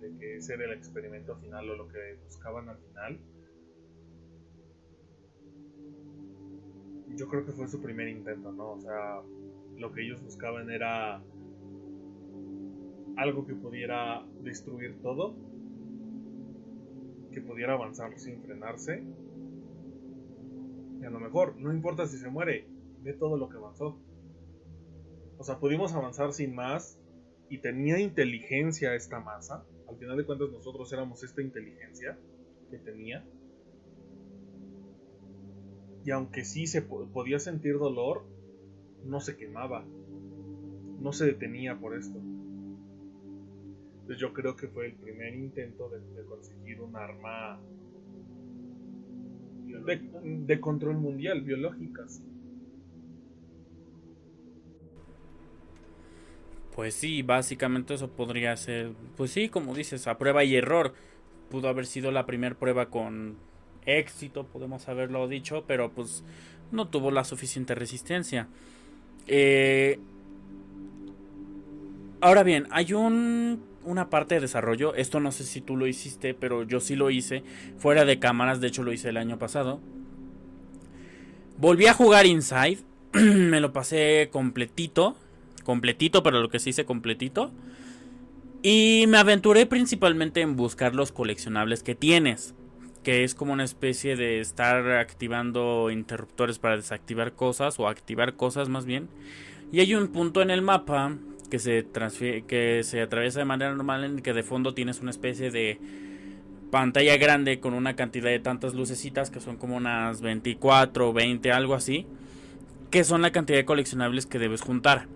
[0.00, 3.18] de que ese el experimento final o lo que buscaban al final,
[7.18, 8.72] yo creo que fue su primer intento, ¿no?
[8.72, 9.20] O sea,
[9.76, 11.20] lo que ellos buscaban era
[13.16, 15.34] algo que pudiera destruir todo,
[17.32, 19.02] que pudiera avanzar sin frenarse.
[21.00, 22.68] Y a lo mejor, no importa si se muere,
[23.02, 23.98] ve todo lo que avanzó.
[25.38, 27.00] O sea, pudimos avanzar sin más
[27.48, 29.64] y tenía inteligencia esta masa.
[29.88, 32.16] Al final de cuentas nosotros éramos esta inteligencia
[32.70, 33.26] que tenía.
[36.08, 38.24] Y aunque sí se podía sentir dolor,
[39.04, 39.84] no se quemaba.
[41.02, 42.18] No se detenía por esto.
[44.00, 47.60] Entonces yo creo que fue el primer intento de, conseguir un arma
[49.84, 52.22] de, control mundial, biológicas.
[56.74, 60.94] Pues sí, básicamente eso podría ser, pues sí, como dices, a prueba y error.
[61.50, 63.36] Pudo haber sido la primera prueba con
[63.88, 66.22] éxito, podemos haberlo dicho, pero pues
[66.70, 68.48] no tuvo la suficiente resistencia.
[69.26, 69.98] Eh,
[72.20, 76.34] ahora bien, hay un, una parte de desarrollo, esto no sé si tú lo hiciste,
[76.34, 77.42] pero yo sí lo hice,
[77.78, 79.80] fuera de cámaras, de hecho lo hice el año pasado.
[81.58, 82.78] Volví a jugar Inside,
[83.12, 85.16] me lo pasé completito,
[85.64, 87.50] completito, pero lo que se hice completito.
[88.62, 92.54] Y me aventuré principalmente en buscar los coleccionables que tienes
[93.08, 98.68] que es como una especie de estar activando interruptores para desactivar cosas o activar cosas
[98.68, 99.08] más bien.
[99.72, 101.16] Y hay un punto en el mapa
[101.50, 101.86] que se
[102.46, 105.80] que se atraviesa de manera normal en que de fondo tienes una especie de
[106.70, 111.50] pantalla grande con una cantidad de tantas lucecitas que son como unas 24 o 20
[111.50, 112.04] algo así,
[112.90, 115.06] que son la cantidad de coleccionables que debes juntar.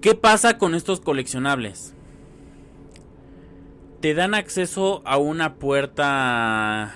[0.00, 1.94] ¿Qué pasa con estos coleccionables?
[4.04, 6.94] Te dan acceso a una puerta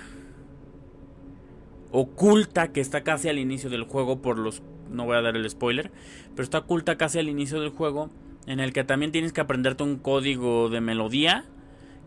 [1.91, 5.49] oculta que está casi al inicio del juego por los no voy a dar el
[5.49, 5.91] spoiler,
[6.33, 8.11] pero está oculta casi al inicio del juego
[8.47, 11.47] en el que también tienes que aprenderte un código de melodía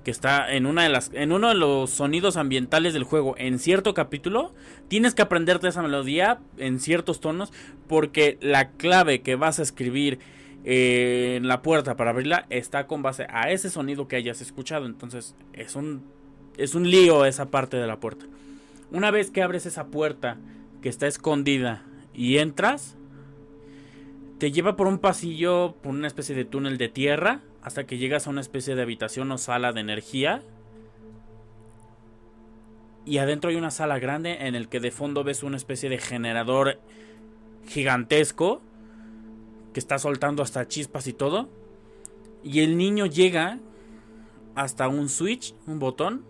[0.04, 3.58] que está en una de las en uno de los sonidos ambientales del juego en
[3.58, 4.54] cierto capítulo
[4.88, 7.52] tienes que aprenderte esa melodía en ciertos tonos
[7.88, 10.20] porque la clave que vas a escribir
[10.64, 14.86] en la puerta para abrirla está con base a ese sonido que hayas escuchado.
[14.86, 16.04] Entonces es un,
[16.58, 18.26] es un lío esa parte de la puerta.
[18.92, 20.38] Una vez que abres esa puerta
[20.82, 21.84] que está escondida
[22.14, 22.96] y entras,
[24.38, 28.28] te lleva por un pasillo, por una especie de túnel de tierra, hasta que llegas
[28.28, 30.42] a una especie de habitación o sala de energía.
[33.06, 35.98] Y adentro hay una sala grande en el que de fondo ves una especie de
[35.98, 36.80] generador
[37.68, 38.62] gigantesco
[39.74, 41.50] que está soltando hasta chispas y todo.
[42.44, 43.60] Y el niño llega
[44.56, 46.26] hasta un switch, un botón.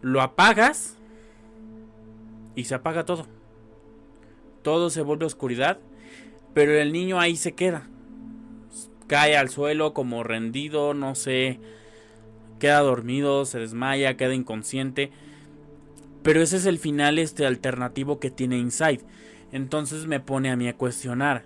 [0.00, 0.96] Lo apagas
[2.54, 3.26] y se apaga todo.
[4.62, 5.78] Todo se vuelve oscuridad,
[6.54, 7.88] pero el niño ahí se queda.
[9.06, 11.60] Cae al suelo como rendido, no sé,
[12.58, 15.10] queda dormido, se desmaya, queda inconsciente.
[16.22, 19.02] Pero ese es el final este alternativo que tiene Inside.
[19.52, 21.44] Entonces me pone a mí a cuestionar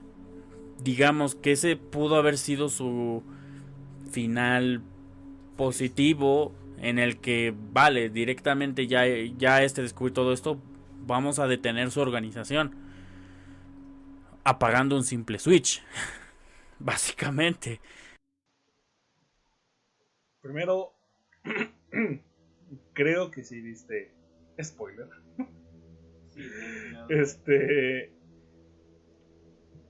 [0.83, 3.23] digamos que ese pudo haber sido su
[4.11, 4.83] final
[5.57, 9.05] positivo en el que vale directamente ya,
[9.37, 10.61] ya este descubrir todo esto
[11.07, 12.75] vamos a detener su organización
[14.45, 15.83] apagando un simple switch
[16.79, 17.81] básicamente.
[20.41, 20.95] Primero
[22.93, 24.15] creo que si viste
[24.63, 25.09] spoiler.
[27.09, 28.13] Este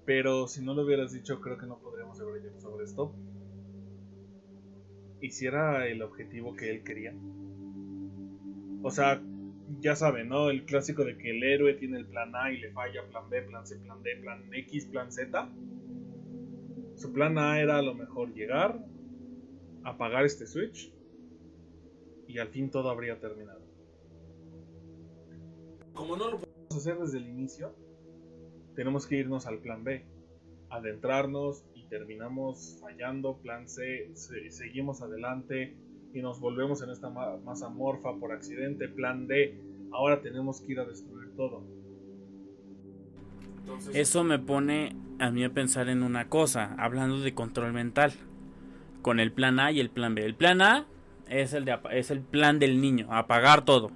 [0.08, 3.12] pero si no lo hubieras dicho, creo que no podríamos haber dicho sobre esto.
[5.20, 7.14] ¿Y si era el objetivo que él quería?
[8.82, 9.22] O sea,
[9.80, 10.48] ya saben, ¿no?
[10.48, 13.42] El clásico de que el héroe tiene el plan A y le falla plan B,
[13.42, 15.50] plan C, plan D, plan X, plan Z.
[16.96, 18.82] Su plan A era a lo mejor llegar,
[19.84, 20.90] apagar este switch
[22.26, 23.60] y al fin todo habría terminado.
[25.92, 27.74] Como no lo podemos hacer desde el inicio,
[28.78, 30.04] tenemos que irnos al plan B,
[30.70, 34.12] adentrarnos y terminamos fallando, plan C,
[34.50, 35.74] seguimos adelante,
[36.14, 39.60] y nos volvemos en esta masa morfa por accidente, plan D,
[39.90, 41.64] ahora tenemos que ir a destruir todo.
[43.94, 48.12] Eso me pone a mí a pensar en una cosa, hablando de control mental,
[49.02, 50.24] con el plan A y el plan B.
[50.24, 50.86] El plan A
[51.28, 53.90] es el, de, es el plan del niño, apagar todo.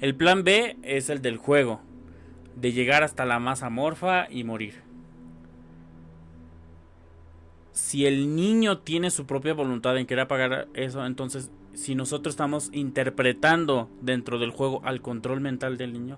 [0.00, 1.80] El plan B es el del juego,
[2.56, 4.84] de llegar hasta la masa morfa y morir
[7.74, 12.70] si el niño tiene su propia voluntad en querer apagar eso, entonces si nosotros estamos
[12.72, 16.16] interpretando dentro del juego al control mental del niño,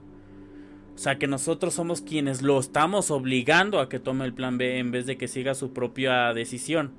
[0.95, 4.79] o sea que nosotros somos quienes lo estamos obligando a que tome el plan B
[4.79, 6.93] en vez de que siga su propia decisión.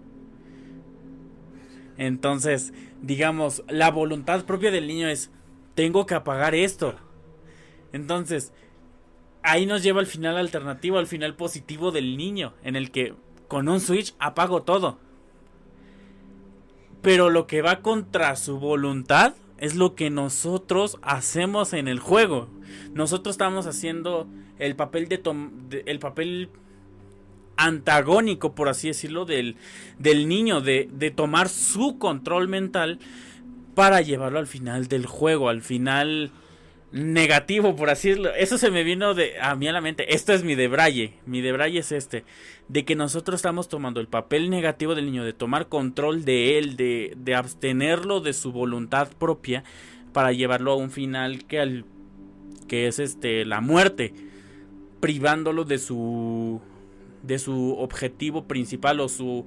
[1.98, 5.32] Entonces, digamos, la voluntad propia del niño es,
[5.76, 6.96] tengo que apagar esto.
[7.92, 8.54] Entonces,
[9.48, 13.14] ahí nos lleva al final alternativo, al final positivo del niño, en el que
[13.48, 15.00] con un Switch apago todo.
[17.02, 22.50] Pero lo que va contra su voluntad es lo que nosotros hacemos en el juego.
[22.94, 24.28] Nosotros estamos haciendo
[24.60, 26.50] el papel de, el papel
[27.56, 29.56] antagónico, por así decirlo, del,
[29.98, 33.00] del niño, de, de tomar su control mental
[33.74, 36.32] para llevarlo al final del juego, al final
[36.92, 38.34] negativo, por así decirlo.
[38.34, 40.14] Eso se me vino de, a mí a la mente.
[40.14, 41.14] Esto es mi debraye.
[41.26, 42.24] Mi debraye es este.
[42.68, 46.76] De que nosotros estamos tomando el papel negativo del niño, de tomar control de él,
[46.76, 49.64] de, de abstenerlo de su voluntad propia
[50.14, 51.86] para llevarlo a un final que, al,
[52.68, 54.14] que es este, la muerte.
[55.00, 56.62] Privándolo de su,
[57.22, 59.46] de su objetivo principal o su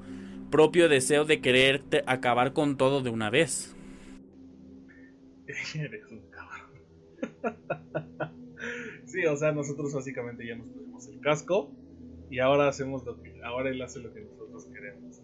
[0.50, 3.74] propio deseo de querer acabar con todo de una vez.
[9.06, 11.70] sí, o sea, nosotros básicamente ya nos pusimos el casco
[12.30, 15.20] y ahora hacemos lo que, ahora él hace lo que nosotros queremos.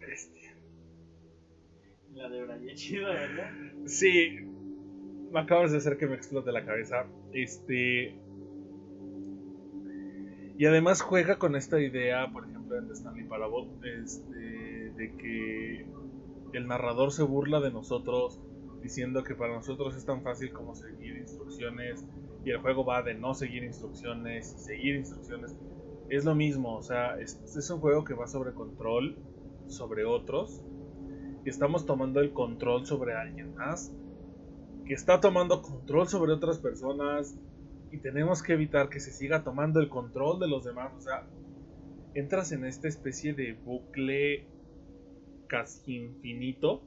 [0.00, 0.56] Bestia.
[2.14, 3.50] La de Braille chida, ¿verdad?
[3.86, 4.40] Sí,
[5.30, 7.06] me acabas de hacer que me explote la cabeza.
[7.32, 8.16] Este.
[10.58, 13.68] Y además juega con esta idea, por ejemplo, en The Stanley Parable,
[14.00, 15.86] este, de que
[16.52, 18.40] el narrador se burla de nosotros
[18.82, 22.04] diciendo que para nosotros es tan fácil como seguir instrucciones
[22.44, 25.56] y el juego va de no seguir instrucciones y seguir instrucciones.
[26.08, 29.16] Es lo mismo, o sea, es, es un juego que va sobre control
[29.66, 30.62] sobre otros
[31.44, 33.92] y estamos tomando el control sobre alguien más
[34.84, 37.38] que está tomando control sobre otras personas
[37.90, 41.26] y tenemos que evitar que se siga tomando el control de los demás, o sea,
[42.14, 44.46] entras en esta especie de bucle
[45.46, 46.82] casi infinito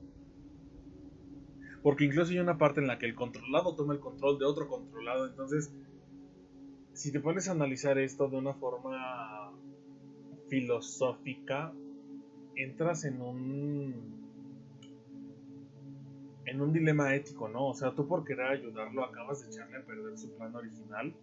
[1.86, 4.67] porque incluso hay una parte en la que el controlado toma el control de otro
[4.67, 5.27] controlado.
[5.27, 5.71] Entonces,
[6.93, 9.51] si te pones a analizar esto de una forma
[10.49, 11.71] filosófica,
[12.55, 14.25] entras en un
[16.45, 17.67] en un dilema ético, ¿no?
[17.67, 21.13] O sea, tú por querer ayudarlo acabas de echarle a perder su plan original.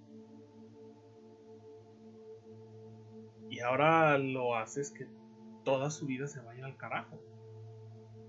[3.50, 5.08] Y ahora lo haces que
[5.64, 7.18] toda su vida se vaya al carajo.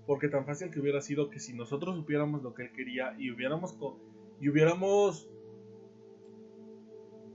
[0.06, 3.30] Porque tan fácil que hubiera sido que si nosotros supiéramos lo que él quería y
[3.30, 3.78] hubiéramos
[4.40, 5.30] y hubiéramos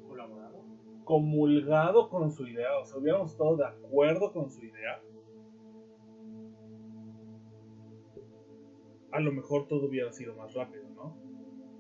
[0.08, 0.64] colaborado,
[1.04, 5.02] comulgado con su idea, o sea, hubiéramos estado de acuerdo con su idea,
[9.12, 11.18] a lo mejor todo hubiera sido más rápido, ¿no?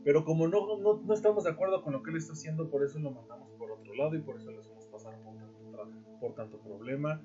[0.03, 2.97] Pero como no, no, estamos de acuerdo con lo que él está haciendo, por eso
[2.97, 6.57] lo mandamos por otro lado y por eso le hacemos pasar por tanto, por tanto
[6.59, 7.21] problema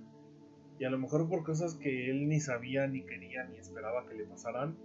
[0.79, 4.15] y a lo mejor por cosas que él ni sabía, ni quería, ni esperaba que
[4.15, 4.77] le pasaran.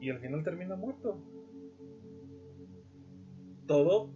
[0.00, 1.22] Y al final termina muerto.
[3.66, 4.10] Todo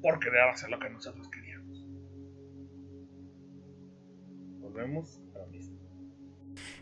[0.00, 1.86] por querer hacer lo que nosotros queríamos.
[4.60, 5.78] Volvemos a la misma.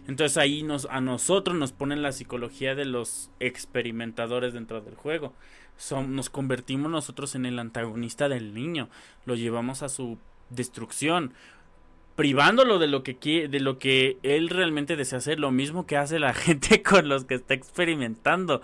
[0.06, 5.34] Entonces ahí nos, a nosotros nos ponen la psicología de los experimentadores dentro del juego.
[5.76, 8.88] Son, nos convertimos nosotros en el antagonista del niño.
[9.26, 10.18] Lo llevamos a su
[10.50, 11.34] destrucción
[12.18, 16.18] privándolo de lo que de lo que él realmente desea hacer, lo mismo que hace
[16.18, 18.60] la gente con los que está experimentando.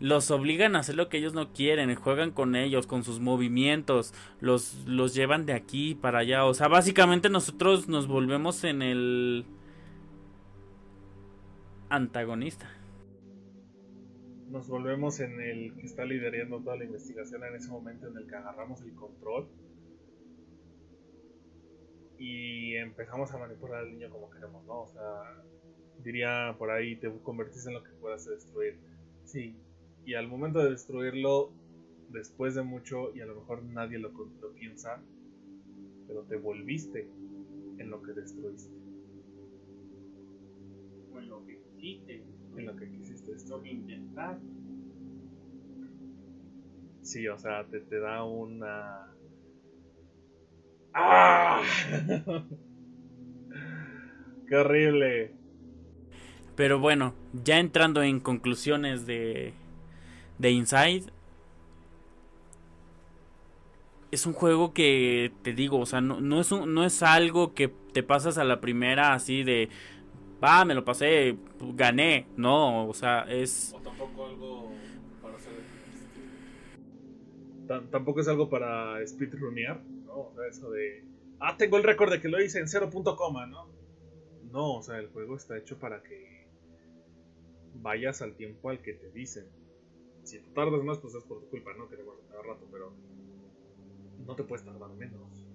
[0.00, 4.12] Los obligan a hacer lo que ellos no quieren, juegan con ellos, con sus movimientos,
[4.40, 6.44] los, los llevan de aquí para allá.
[6.44, 9.46] O sea, básicamente nosotros nos volvemos en el
[11.88, 12.68] antagonista.
[14.50, 18.26] Nos volvemos en el que está liderando toda la investigación en ese momento en el
[18.26, 19.48] que agarramos el control
[22.18, 24.82] y empezamos a manipular al niño como queremos, ¿no?
[24.82, 25.44] O sea,
[26.02, 28.78] diría por ahí, te convertís en lo que puedas destruir.
[29.24, 29.56] Sí,
[30.04, 31.52] y al momento de destruirlo,
[32.10, 35.02] después de mucho, y a lo mejor nadie lo, lo piensa,
[36.06, 37.08] pero te volviste
[37.78, 38.72] en lo que destruiste.
[41.12, 42.24] O en lo que quisiste.
[42.56, 44.38] En lo que quisiste Lo que intentar.
[47.02, 49.15] Sí, o sea, te, te da una...
[50.98, 51.62] ¡Ah!
[54.48, 55.34] ¡Qué horrible!
[56.54, 59.52] Pero bueno, ya entrando en conclusiones de,
[60.38, 61.04] de Inside,
[64.10, 67.52] es un juego que te digo, o sea, no, no, es un, no es algo
[67.52, 69.68] que te pasas a la primera así de,
[70.42, 71.36] va, me lo pasé,
[71.74, 72.26] gané.
[72.36, 73.74] No, o sea, es...
[73.76, 74.72] O tampoco algo
[75.20, 75.52] para hacer...
[77.68, 79.82] T- tampoco es algo para speedrunear,
[80.16, 80.42] ¿no?
[80.44, 81.04] Eso de...
[81.40, 82.90] Ah, tengo el récord de que lo hice en 0.
[83.16, 83.68] coma, ¿no?
[84.50, 86.48] No, o sea, el juego está hecho para que
[87.74, 89.46] vayas al tiempo al que te dicen.
[90.24, 91.88] Si tú tardas más, pues es por tu culpa, ¿no?
[91.88, 92.92] Que te vas a tardar rato, pero
[94.26, 95.46] no te puedes tardar menos.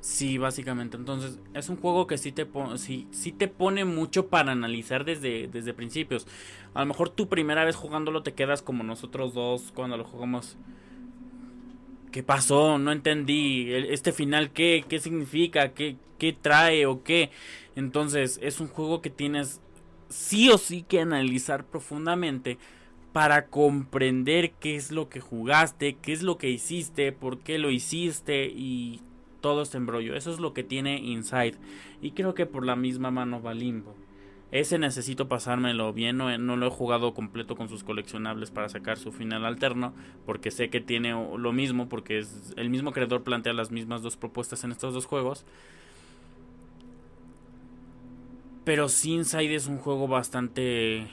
[0.00, 0.96] Sí, básicamente.
[0.96, 2.46] Entonces, es un juego que sí te,
[2.76, 6.26] sí, sí te pone mucho para analizar desde, desde principios.
[6.74, 10.58] A lo mejor tu primera vez jugándolo te quedas como nosotros dos cuando lo jugamos.
[12.16, 12.78] ¿Qué pasó?
[12.78, 13.70] No entendí.
[13.74, 14.86] Este final, ¿qué?
[14.88, 15.74] ¿Qué significa?
[15.74, 17.28] ¿Qué, ¿Qué trae o qué?
[17.74, 19.60] Entonces, es un juego que tienes
[20.08, 22.56] sí o sí que analizar profundamente
[23.12, 27.70] para comprender qué es lo que jugaste, qué es lo que hiciste, por qué lo
[27.70, 29.02] hiciste y
[29.42, 30.16] todo este embrollo.
[30.16, 31.58] Eso es lo que tiene Inside.
[32.00, 33.94] Y creo que por la misma mano va Limbo.
[34.58, 38.96] Ese necesito pasármelo bien, no, no lo he jugado completo con sus coleccionables para sacar
[38.96, 39.92] su final alterno,
[40.24, 44.16] porque sé que tiene lo mismo, porque es el mismo creador plantea las mismas dos
[44.16, 45.44] propuestas en estos dos juegos.
[48.64, 51.06] Pero sí Inside es un juego bastante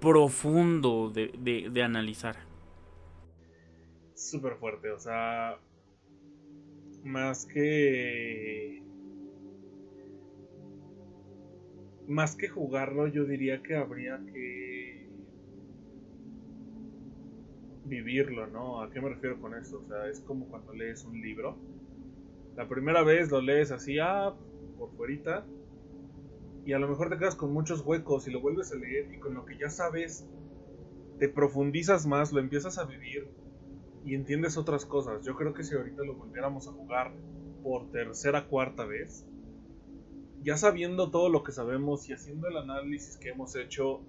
[0.00, 2.36] profundo de, de, de analizar.
[4.14, 5.58] Súper fuerte, o sea...
[7.04, 8.82] Más que...
[12.06, 15.08] Más que jugarlo, yo diría que habría que
[17.84, 18.82] vivirlo, ¿no?
[18.82, 19.78] ¿A qué me refiero con esto?
[19.78, 21.56] O sea, es como cuando lees un libro.
[22.56, 24.34] La primera vez lo lees así, ah,
[24.78, 25.46] por fuerita.
[26.64, 29.18] Y a lo mejor te quedas con muchos huecos y lo vuelves a leer y
[29.18, 30.26] con lo que ya sabes,
[31.18, 33.28] te profundizas más, lo empiezas a vivir
[34.04, 35.24] y entiendes otras cosas.
[35.24, 37.12] Yo creo que si ahorita lo volviéramos a jugar
[37.62, 39.26] por tercera, cuarta vez,
[40.44, 44.02] ya sabiendo todo lo que sabemos y haciendo el análisis que hemos hecho,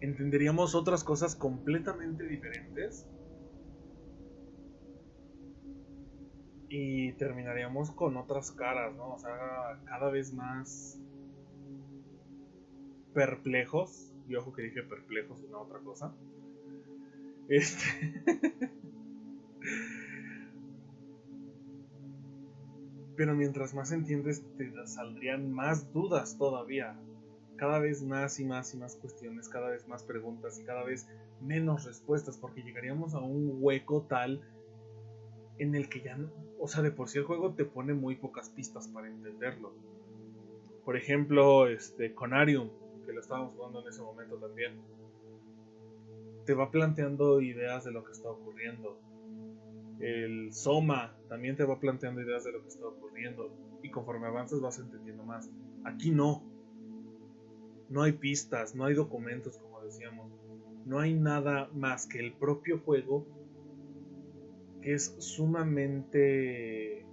[0.00, 3.06] entenderíamos otras cosas completamente diferentes.
[6.68, 9.14] Y terminaríamos con otras caras, ¿no?
[9.14, 10.98] O sea, cada vez más
[13.12, 14.12] perplejos.
[14.28, 16.14] Y ojo que dije perplejos no otra cosa.
[17.48, 18.22] Este.
[23.16, 26.96] Pero mientras más entiendes, te saldrían más dudas todavía.
[27.56, 31.06] Cada vez más y más y más cuestiones, cada vez más preguntas y cada vez
[31.40, 34.42] menos respuestas, porque llegaríamos a un hueco tal
[35.58, 36.30] en el que ya no.
[36.58, 39.72] O sea, de por sí el juego te pone muy pocas pistas para entenderlo.
[40.84, 42.70] Por ejemplo, este Conarium,
[43.06, 44.80] que lo estábamos jugando en ese momento también,
[46.44, 48.98] te va planteando ideas de lo que está ocurriendo.
[50.00, 53.50] El Soma también te va planteando ideas de lo que está ocurriendo.
[53.82, 55.50] Y conforme avanzas vas entendiendo más.
[55.84, 56.42] Aquí no.
[57.88, 60.32] No hay pistas, no hay documentos, como decíamos.
[60.84, 63.26] No hay nada más que el propio juego
[64.82, 67.06] que es sumamente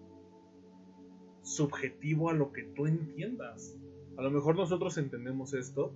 [1.41, 3.77] subjetivo a lo que tú entiendas.
[4.17, 5.93] A lo mejor nosotros entendemos esto.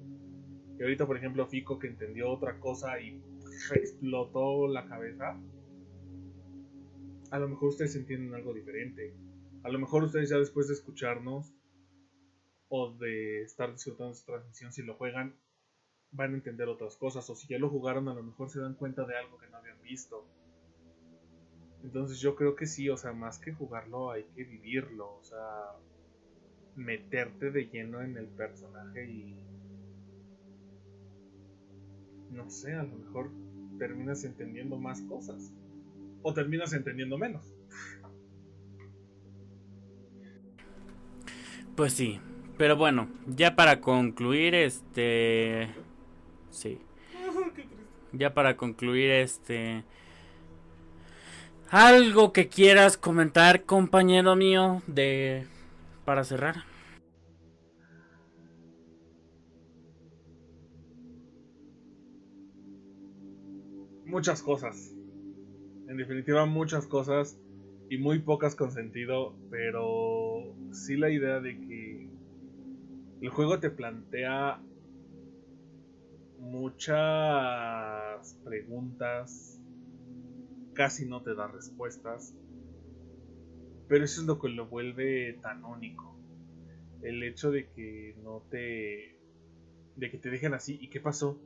[0.79, 3.21] Y ahorita, por ejemplo, Fico que entendió otra cosa y
[3.73, 5.37] explotó la cabeza.
[7.31, 9.13] A lo mejor ustedes entienden algo diferente.
[9.63, 11.53] A lo mejor ustedes ya después de escucharnos
[12.69, 15.35] o de estar disfrutando esta transmisión, si lo juegan,
[16.11, 17.29] van a entender otras cosas.
[17.29, 19.57] O si ya lo jugaron, a lo mejor se dan cuenta de algo que no
[19.57, 20.25] habían visto.
[21.83, 25.75] Entonces yo creo que sí, o sea, más que jugarlo hay que vivirlo, o sea,
[26.75, 29.35] meterte de lleno en el personaje y...
[32.31, 33.29] No sé, a lo mejor
[33.77, 35.53] terminas entendiendo más cosas.
[36.27, 37.53] O terminas entendiendo menos.
[41.75, 42.19] Pues sí,
[42.57, 45.69] Pero bueno, ya para concluir, este...
[46.49, 46.79] Sí.
[48.11, 49.83] Ya para concluir, este...
[51.69, 55.45] Algo que quieras comentar, compañero mío, de...
[56.05, 56.63] Para cerrar.
[64.05, 64.94] Muchas cosas.
[65.87, 67.39] En definitiva, muchas cosas.
[67.89, 69.35] Y muy pocas con sentido.
[69.49, 72.09] Pero sí la idea de que
[73.21, 74.59] el juego te plantea
[76.39, 79.59] muchas preguntas,
[80.73, 82.35] casi no te da respuestas,
[83.87, 86.15] pero eso es lo que lo vuelve tan único.
[87.01, 89.17] El hecho de que no te...
[89.95, 91.39] de que te dejen así, ¿y qué pasó?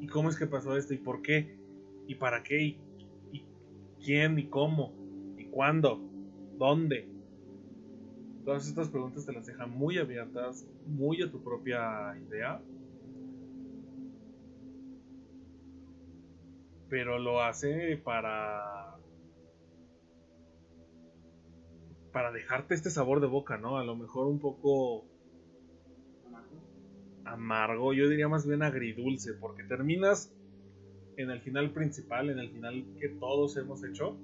[0.00, 0.94] ¿Y cómo es que pasó esto?
[0.94, 1.56] ¿Y por qué?
[2.06, 2.62] ¿Y para qué?
[2.62, 2.93] ¿Y, y
[4.04, 4.38] quién?
[4.38, 4.92] ¿Y cómo?
[5.38, 6.00] ¿Y cuándo?
[6.58, 7.08] ¿Dónde?
[8.44, 12.60] Todas estas preguntas te las dejan muy abiertas, muy a tu propia idea.
[16.90, 18.96] Pero lo hace para.
[22.12, 23.78] para dejarte este sabor de boca, ¿no?
[23.78, 25.06] A lo mejor un poco.
[27.24, 30.30] amargo, yo diría más bien agridulce, porque terminas
[31.16, 34.18] en el final principal, en el final que todos hemos hecho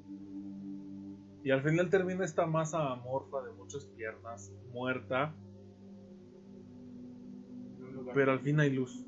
[1.43, 5.35] y al final termina esta masa amorfa de muchas piernas, muerta.
[8.15, 9.07] Pero al fin hay luz.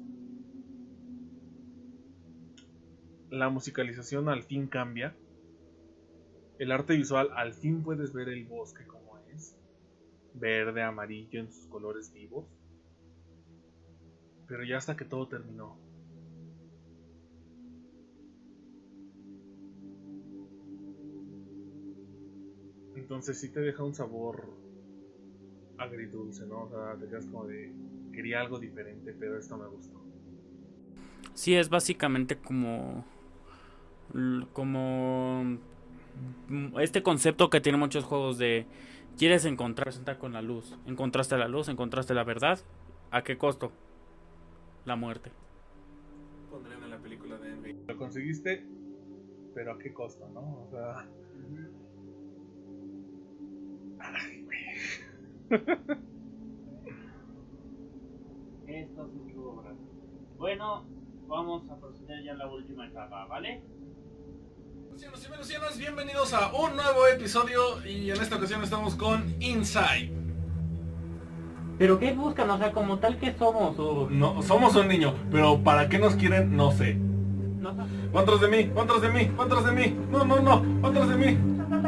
[3.30, 5.14] La musicalización al fin cambia.
[6.58, 9.56] El arte visual al fin puedes ver el bosque como es.
[10.34, 12.46] Verde, amarillo en sus colores vivos.
[14.46, 15.76] Pero ya hasta que todo terminó.
[23.12, 24.42] Entonces sí te deja un sabor
[25.76, 26.62] agridulce, ¿no?
[26.62, 27.70] O sea, te quedas como de,
[28.10, 30.00] quería algo diferente, pero esto me gustó.
[31.34, 33.04] Sí, es básicamente como...
[34.54, 35.58] Como...
[36.80, 38.64] Este concepto que tienen muchos juegos de...
[39.18, 40.78] Quieres encontrar, sentar con la luz.
[40.86, 42.60] Encontraste la luz, encontraste la verdad.
[43.10, 43.72] ¿A qué costo?
[44.86, 45.30] La muerte.
[46.50, 47.76] Pondrían en la película de Envy.
[47.86, 48.64] Lo conseguiste,
[49.54, 50.62] pero ¿a qué costo, no?
[50.62, 51.06] O sea...
[58.66, 59.72] Esto es su obra.
[60.38, 60.86] Bueno,
[61.28, 63.62] vamos a proceder ya a la última etapa, ¿vale?
[64.90, 70.10] Lucianos y venusianas, bienvenidos a un nuevo episodio y en esta ocasión estamos con Inside.
[71.78, 72.50] ¿Pero qué buscan?
[72.50, 74.08] O sea, como tal que somos o...
[74.10, 76.56] No, somos un niño, pero ¿para qué nos quieren?
[76.56, 76.94] No sé.
[76.94, 77.86] No, no.
[78.10, 78.68] ¿Cuántos de mí?
[78.68, 79.28] ¿Cuántos de mí?
[79.36, 79.96] ¿Cuántos de mí?
[80.10, 80.80] No, no, no.
[80.80, 81.38] ¿Cuántos de mí?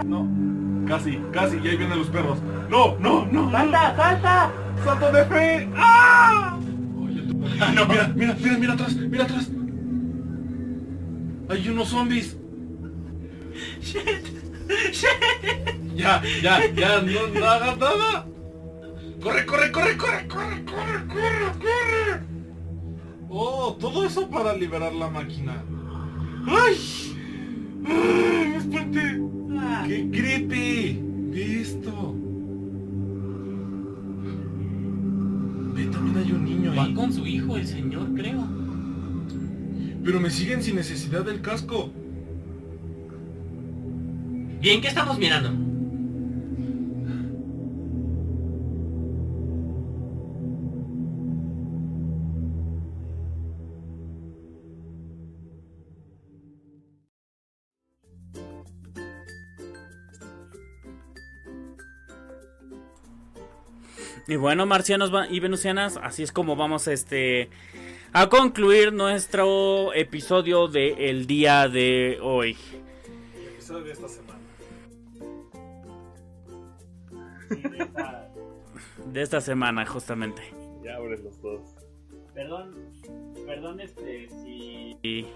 [0.05, 0.54] No.
[0.87, 1.57] Casi, casi.
[1.59, 2.39] Y ahí vienen los perros.
[2.69, 3.43] No, no, no.
[3.45, 3.51] no.
[3.51, 4.53] ¡Salta, salta!
[4.85, 5.69] ¡Salto de fe!
[5.77, 6.59] ¡Ah!
[7.61, 9.51] Ah, no, mira, mira, mira, mira atrás, mira atrás.
[11.49, 12.37] Hay unos zombies.
[15.95, 18.27] Ya, ya, ya, no, no hagas nada.
[19.23, 22.21] Corre, corre, corre, corre, corre, corre, corre, corre.
[23.29, 25.63] Oh, todo eso para liberar la máquina.
[26.47, 26.77] ¡Ay!
[27.87, 28.49] ¡Ay!
[28.49, 29.24] ¡Me espanté!
[29.87, 31.01] ¡Qué creepy!
[31.31, 32.15] Ve esto.
[35.75, 36.95] Ve, también hay un niño Va ahí.
[36.95, 38.47] con su hijo, el señor, creo.
[40.05, 41.91] Pero me siguen sin necesidad del casco.
[44.61, 45.51] Bien, ¿qué estamos mirando?
[64.27, 67.51] Y bueno, marcianos va- y venusianas, así es como vamos este
[68.13, 72.57] a concluir nuestro episodio del día de hoy.
[73.37, 74.39] El episodio de esta semana.
[79.13, 80.43] De esta semana, justamente.
[80.83, 81.61] Ya abres los dos.
[82.35, 82.75] Perdón,
[83.47, 85.27] perdón este si...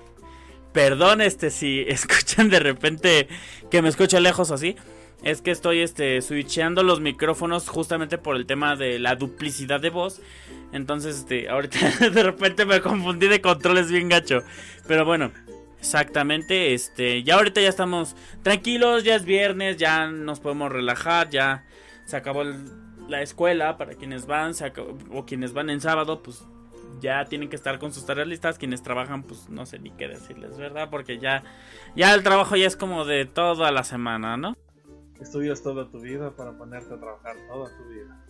[0.72, 3.28] Perdón este si escuchan de repente
[3.70, 4.76] que me escucho lejos o así.
[5.22, 9.90] Es que estoy este switcheando los micrófonos justamente por el tema de la duplicidad de
[9.90, 10.20] voz.
[10.72, 11.78] Entonces, este, ahorita
[12.10, 14.42] de repente me confundí de controles bien gacho.
[14.86, 15.32] Pero bueno,
[15.80, 21.64] exactamente, este, ya ahorita ya estamos tranquilos, ya es viernes, ya nos podemos relajar, ya
[22.04, 22.44] se acabó
[23.08, 24.72] la escuela para quienes van, se
[25.12, 26.44] o quienes van en sábado, pues
[27.00, 28.58] ya tienen que estar con sus tareas listas.
[28.58, 30.88] Quienes trabajan, pues no sé ni qué decirles, ¿verdad?
[30.90, 31.42] Porque ya,
[31.94, 34.56] ya el trabajo ya es como de toda la semana, ¿no?
[35.20, 38.24] Estudias toda tu vida para ponerte a trabajar toda tu vida.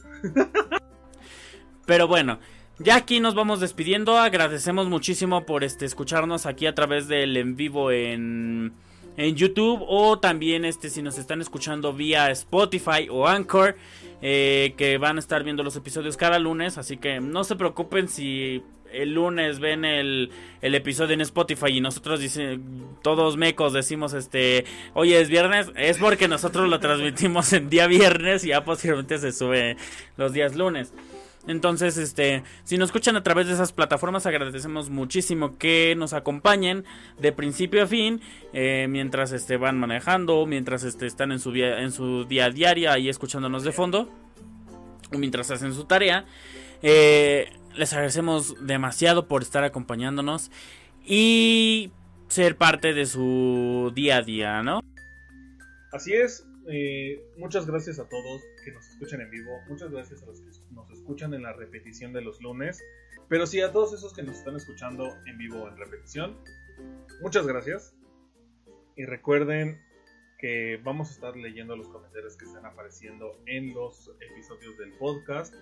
[1.87, 2.39] Pero bueno,
[2.79, 4.19] ya aquí nos vamos despidiendo.
[4.19, 8.73] Agradecemos muchísimo por este escucharnos aquí a través del en vivo en,
[9.17, 13.77] en YouTube o también este si nos están escuchando vía Spotify o Anchor.
[14.21, 18.09] Eh, que van a estar viendo los episodios cada lunes, así que no se preocupen
[18.09, 24.13] si el lunes ven el, el episodio en Spotify y nosotros dicen, todos mecos decimos
[24.13, 29.19] este, oye es viernes, es porque nosotros lo transmitimos en día viernes y ya posteriormente
[29.19, 29.77] se sube
[30.17, 30.93] los días lunes.
[31.49, 36.85] Entonces, este, si nos escuchan a través de esas plataformas, agradecemos muchísimo que nos acompañen
[37.19, 38.21] de principio a fin,
[38.53, 43.09] eh, mientras este, van manejando, mientras este, están en su, en su día diaria ahí
[43.09, 44.11] escuchándonos de fondo,
[45.11, 46.27] mientras hacen su tarea.
[46.83, 50.51] Eh, les agradecemos demasiado por estar acompañándonos
[51.05, 51.93] y
[52.29, 54.81] ser parte de su día a día, ¿no?
[55.93, 60.27] Así es, eh, muchas gracias a todos que nos escuchan en vivo, muchas gracias a
[60.27, 62.83] los que nos escuchan en la repetición de los lunes,
[63.29, 66.37] pero sí a todos esos que nos están escuchando en vivo en repetición,
[67.23, 67.95] muchas gracias.
[68.97, 69.81] Y recuerden
[70.39, 75.55] que vamos a estar leyendo los comentarios que están apareciendo en los episodios del podcast.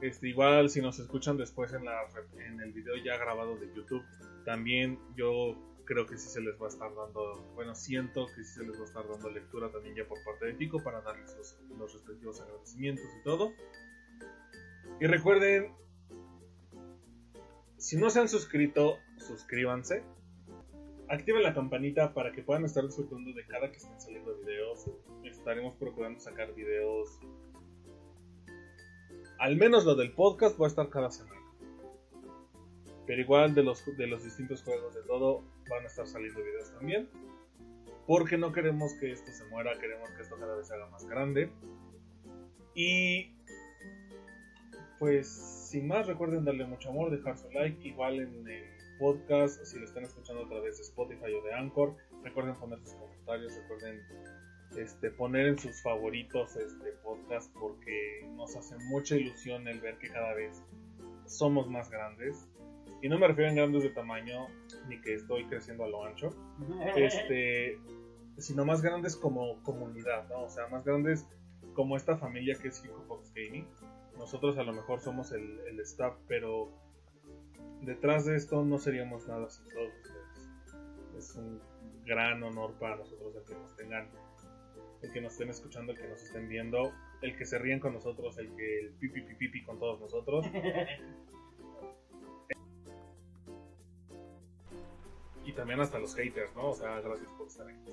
[0.00, 2.00] Este, igual si nos escuchan después en, la,
[2.62, 4.04] el video ya grabado de YouTube,
[4.44, 8.54] también yo creo que sí se les va a estar dando, bueno, siento que sí
[8.54, 11.34] se les va a estar dando lectura también ya por parte de Pico para darles
[11.36, 13.52] los, los respectivos agradecimientos y todo.
[15.00, 15.72] Y recuerden,
[17.76, 20.02] si no se han suscrito, suscríbanse.
[21.08, 24.90] Activen la campanita para que puedan estar disfrutando de cada que estén saliendo videos.
[25.24, 27.20] Estaremos procurando sacar videos.
[29.38, 31.40] Al menos lo del podcast va a estar cada semana.
[33.06, 36.72] Pero igual de los, de los distintos juegos de todo van a estar saliendo videos
[36.72, 37.08] también.
[38.06, 41.06] Porque no queremos que esto se muera, queremos que esto cada vez se haga más
[41.06, 41.50] grande.
[42.74, 43.32] Y
[44.98, 45.28] pues
[45.70, 48.64] sin más recuerden darle mucho amor, dejar su like, igual en el
[48.98, 52.94] podcast, si lo están escuchando a través de Spotify o de Anchor, recuerden poner sus
[52.94, 54.00] comentarios, recuerden
[54.76, 60.08] este, poner en sus favoritos este podcast porque nos hace mucha ilusión el ver que
[60.08, 60.62] cada vez
[61.26, 62.48] somos más grandes
[63.02, 64.48] y no me refiero en grandes de tamaño
[64.88, 66.30] ni que estoy creciendo a lo ancho,
[66.96, 67.78] este,
[68.38, 70.44] sino más grandes como comunidad, ¿no?
[70.44, 71.26] O sea, más grandes
[71.74, 73.66] como esta familia que es Hip Fox Gaming.
[74.18, 76.70] Nosotros a lo mejor somos el, el, staff, pero
[77.82, 80.48] detrás de esto no seríamos nada sin todos ustedes.
[81.18, 81.60] Es un
[82.06, 84.08] gran honor para nosotros el que nos tengan,
[85.06, 86.92] el que nos estén escuchando, el que nos estén viendo,
[87.22, 90.46] el que se ríen con nosotros, el que el pipi pipi pipi con todos nosotros.
[95.44, 96.70] y también hasta los haters, ¿no?
[96.70, 97.92] O sea, gracias por estar aquí.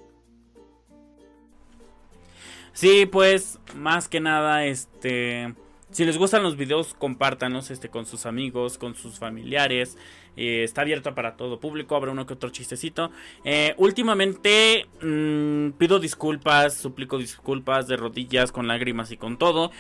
[2.74, 5.54] Sí, pues más que nada, este,
[5.94, 9.98] si les gustan los videos, compártanos este con sus amigos, con sus familiares.
[10.36, 13.12] Eh, está abierto para todo público, habrá uno que otro chistecito.
[13.46, 19.72] Eh, últimamente mmm, pido disculpas, suplico disculpas de rodillas, con lágrimas y con todo.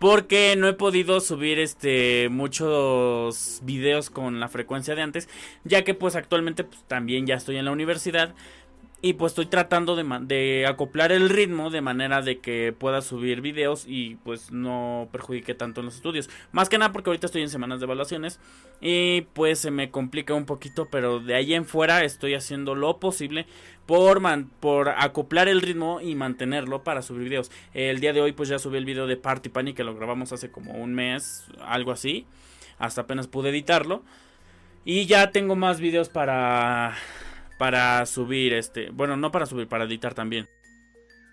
[0.00, 5.28] Porque no he podido subir este muchos videos con la frecuencia de antes.
[5.62, 8.34] Ya que pues actualmente pues, también ya estoy en la universidad.
[9.02, 13.40] Y pues estoy tratando de, de, acoplar el ritmo de manera de que pueda subir
[13.40, 16.28] videos y pues no perjudique tanto en los estudios.
[16.52, 18.40] Más que nada porque ahorita estoy en semanas de evaluaciones
[18.82, 22.98] y pues se me complica un poquito, pero de ahí en fuera estoy haciendo lo
[22.98, 23.46] posible
[23.86, 27.50] por, man por acoplar el ritmo y mantenerlo para subir videos.
[27.72, 30.32] El día de hoy pues ya subí el video de Party Panic que lo grabamos
[30.32, 32.26] hace como un mes, algo así.
[32.78, 34.02] Hasta apenas pude editarlo.
[34.84, 36.96] Y ya tengo más videos para
[37.60, 40.48] para subir este, bueno, no para subir, para editar también.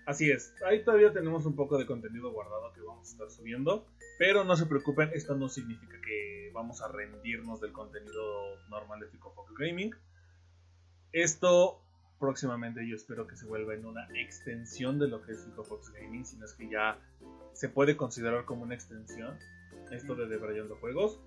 [0.04, 3.86] Así es, ahí todavía tenemos un poco de contenido guardado que vamos a estar subiendo,
[4.18, 9.06] pero no se preocupen, esto no significa que vamos a rendirnos del contenido normal de
[9.06, 9.94] Fico Gaming.
[11.12, 11.80] Esto
[12.20, 15.90] próximamente yo espero que se vuelva en una extensión de lo que es Fico Fox
[15.94, 16.98] Gaming, sino es que ya
[17.54, 19.38] se puede considerar como una extensión
[19.90, 21.20] esto de Debrayando Juegos.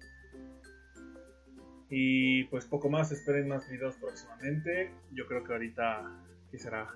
[1.92, 4.92] Y pues poco más, esperen más videos próximamente.
[5.12, 6.10] Yo creo que ahorita,
[6.50, 6.88] ¿qué será?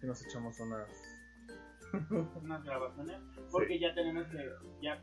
[0.00, 0.88] Si nos echamos unas...
[2.42, 3.18] unas grabaciones.
[3.50, 3.80] Porque sí.
[3.80, 4.38] ya tenemos que...
[4.80, 4.98] Ya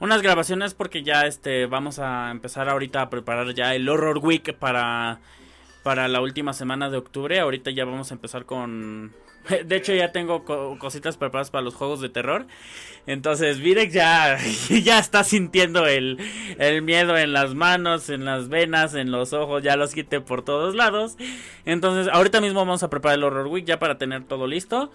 [0.00, 4.54] unas grabaciones porque ya este vamos a empezar ahorita a preparar ya el Horror Week
[4.56, 5.18] para
[5.82, 7.40] para la última semana de octubre.
[7.40, 9.12] Ahorita ya vamos a empezar con
[9.66, 12.46] De hecho, ya tengo co cositas preparadas para los juegos de terror.
[13.06, 14.38] Entonces, Virek ya,
[14.82, 16.18] ya está sintiendo el,
[16.58, 19.62] el, miedo en las manos, en las venas, en los ojos.
[19.62, 21.16] Ya los quité por todos lados.
[21.64, 24.90] Entonces, ahorita mismo vamos a preparar el Horror Week ya para tener todo listo.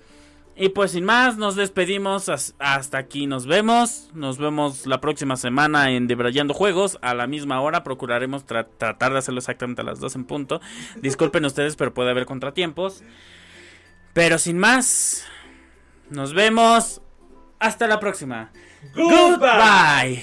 [0.55, 2.29] Y pues sin más, nos despedimos.
[2.59, 4.11] Hasta aquí nos vemos.
[4.13, 6.99] Nos vemos la próxima semana en Debrayando Juegos.
[7.01, 10.61] A la misma hora procuraremos tratar de hacerlo exactamente a las 2 en punto.
[11.01, 13.03] Disculpen ustedes, pero puede haber contratiempos.
[14.13, 15.25] Pero sin más,
[16.09, 17.01] nos vemos
[17.59, 18.51] hasta la próxima.
[18.95, 20.21] Goodbye.